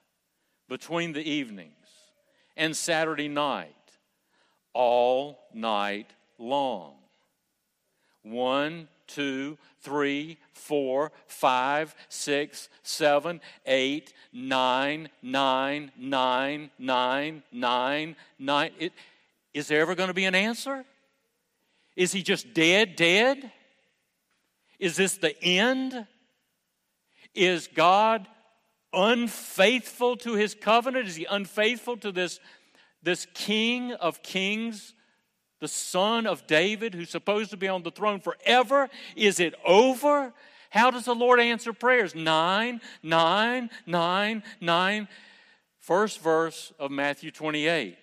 between 0.66 1.12
the 1.12 1.30
evenings, 1.30 1.74
and 2.56 2.74
Saturday 2.74 3.28
night, 3.28 3.74
all 4.72 5.40
night 5.52 6.10
long. 6.38 6.94
One, 8.22 8.88
two, 9.06 9.58
three, 9.80 10.38
four, 10.52 11.12
five, 11.26 11.94
six, 12.08 12.68
seven, 12.82 13.40
eight, 13.66 14.12
nine, 14.32 15.08
nine, 15.22 15.92
nine, 15.96 16.70
nine, 16.78 17.42
nine, 17.52 18.16
nine. 18.38 18.70
It, 18.78 18.92
is 19.54 19.68
there 19.68 19.80
ever 19.80 19.94
going 19.94 20.08
to 20.08 20.14
be 20.14 20.24
an 20.24 20.34
answer? 20.34 20.84
Is 21.94 22.12
he 22.12 22.22
just 22.22 22.52
dead, 22.52 22.96
dead? 22.96 23.50
Is 24.78 24.96
this 24.96 25.16
the 25.16 25.40
end? 25.42 26.06
Is 27.34 27.68
God 27.68 28.26
unfaithful 28.92 30.16
to 30.18 30.34
his 30.34 30.54
covenant? 30.54 31.08
Is 31.08 31.16
he 31.16 31.26
unfaithful 31.28 31.96
to 31.98 32.12
this, 32.12 32.40
this 33.02 33.26
king 33.34 33.92
of 33.92 34.22
kings, 34.22 34.94
the 35.60 35.68
son 35.68 36.26
of 36.26 36.46
David, 36.46 36.94
who's 36.94 37.10
supposed 37.10 37.50
to 37.50 37.56
be 37.56 37.68
on 37.68 37.82
the 37.82 37.90
throne 37.90 38.20
forever? 38.20 38.88
Is 39.14 39.40
it 39.40 39.54
over? 39.64 40.32
How 40.70 40.90
does 40.90 41.04
the 41.04 41.14
Lord 41.14 41.40
answer 41.40 41.72
prayers? 41.72 42.14
Nine, 42.14 42.80
nine, 43.02 43.70
nine, 43.86 44.42
nine. 44.60 45.08
First 45.78 46.20
verse 46.20 46.72
of 46.78 46.90
Matthew 46.90 47.30
28. 47.30 47.96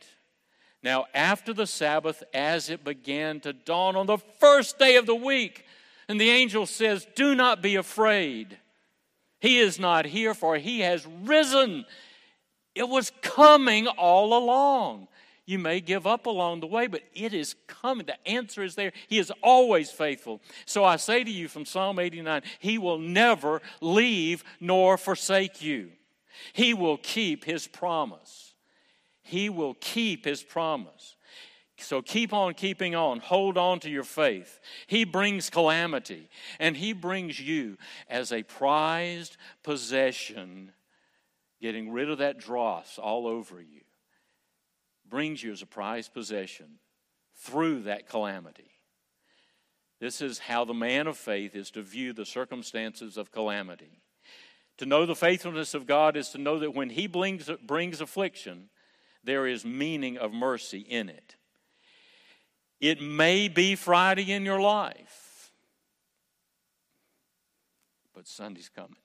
Now, 0.81 1.05
after 1.13 1.53
the 1.53 1.67
Sabbath, 1.67 2.23
as 2.33 2.69
it 2.69 2.83
began 2.83 3.39
to 3.41 3.53
dawn 3.53 3.95
on 3.95 4.05
the 4.05 4.17
first 4.17 4.77
day 4.79 4.97
of 4.97 5.05
the 5.05 5.15
week, 5.15 5.65
and 6.09 6.19
the 6.19 6.29
angel 6.29 6.65
says, 6.65 7.07
Do 7.15 7.35
not 7.35 7.61
be 7.61 7.75
afraid. 7.75 8.57
He 9.39 9.59
is 9.59 9.79
not 9.79 10.05
here, 10.05 10.33
for 10.33 10.57
he 10.57 10.81
has 10.81 11.05
risen. 11.23 11.85
It 12.75 12.87
was 12.89 13.11
coming 13.21 13.87
all 13.87 14.37
along. 14.37 15.07
You 15.45 15.59
may 15.59 15.81
give 15.81 16.07
up 16.07 16.25
along 16.25 16.61
the 16.61 16.67
way, 16.67 16.87
but 16.87 17.01
it 17.13 17.33
is 17.33 17.55
coming. 17.67 18.05
The 18.05 18.27
answer 18.27 18.63
is 18.63 18.75
there. 18.75 18.93
He 19.07 19.19
is 19.19 19.31
always 19.41 19.91
faithful. 19.91 20.41
So 20.65 20.85
I 20.85 20.95
say 20.95 21.23
to 21.23 21.31
you 21.31 21.47
from 21.47 21.65
Psalm 21.65 21.99
89 21.99 22.43
He 22.59 22.77
will 22.77 22.99
never 22.99 23.61
leave 23.81 24.43
nor 24.59 24.97
forsake 24.97 25.61
you. 25.61 25.89
He 26.53 26.73
will 26.73 26.97
keep 26.97 27.43
His 27.43 27.67
promise. 27.67 28.53
He 29.21 29.49
will 29.49 29.75
keep 29.75 30.25
His 30.25 30.43
promise. 30.43 31.15
So 31.77 32.01
keep 32.01 32.31
on 32.31 32.53
keeping 32.53 32.95
on. 32.95 33.19
Hold 33.19 33.57
on 33.57 33.79
to 33.81 33.89
your 33.89 34.03
faith. 34.03 34.59
He 34.87 35.03
brings 35.03 35.49
calamity, 35.49 36.29
and 36.59 36.77
He 36.77 36.93
brings 36.93 37.39
you 37.39 37.77
as 38.09 38.31
a 38.31 38.43
prized 38.43 39.35
possession, 39.63 40.71
getting 41.61 41.91
rid 41.91 42.09
of 42.09 42.19
that 42.19 42.37
dross 42.37 42.97
all 42.97 43.27
over 43.27 43.59
you. 43.59 43.81
Brings 45.13 45.43
you 45.43 45.51
as 45.51 45.61
a 45.61 45.67
prized 45.67 46.11
possession 46.11 46.79
through 47.35 47.83
that 47.83 48.09
calamity. 48.09 48.71
This 49.99 50.21
is 50.21 50.39
how 50.39 50.65
the 50.65 50.73
man 50.73 51.05
of 51.05 51.17
faith 51.17 51.55
is 51.55 51.69
to 51.69 51.83
view 51.83 52.13
the 52.13 52.25
circumstances 52.25 53.15
of 53.15 53.31
calamity. 53.31 54.01
To 54.77 54.87
know 54.87 55.05
the 55.05 55.13
faithfulness 55.13 55.75
of 55.75 55.85
God 55.85 56.17
is 56.17 56.29
to 56.29 56.39
know 56.39 56.57
that 56.57 56.73
when 56.73 56.89
He 56.89 57.05
brings, 57.05 57.47
brings 57.61 58.01
affliction, 58.01 58.69
there 59.23 59.45
is 59.45 59.63
meaning 59.63 60.17
of 60.17 60.33
mercy 60.33 60.79
in 60.79 61.09
it. 61.09 61.35
It 62.81 62.99
may 62.99 63.49
be 63.49 63.75
Friday 63.75 64.31
in 64.31 64.43
your 64.43 64.61
life, 64.61 65.51
but 68.15 68.27
Sunday's 68.27 68.67
coming. 68.75 69.02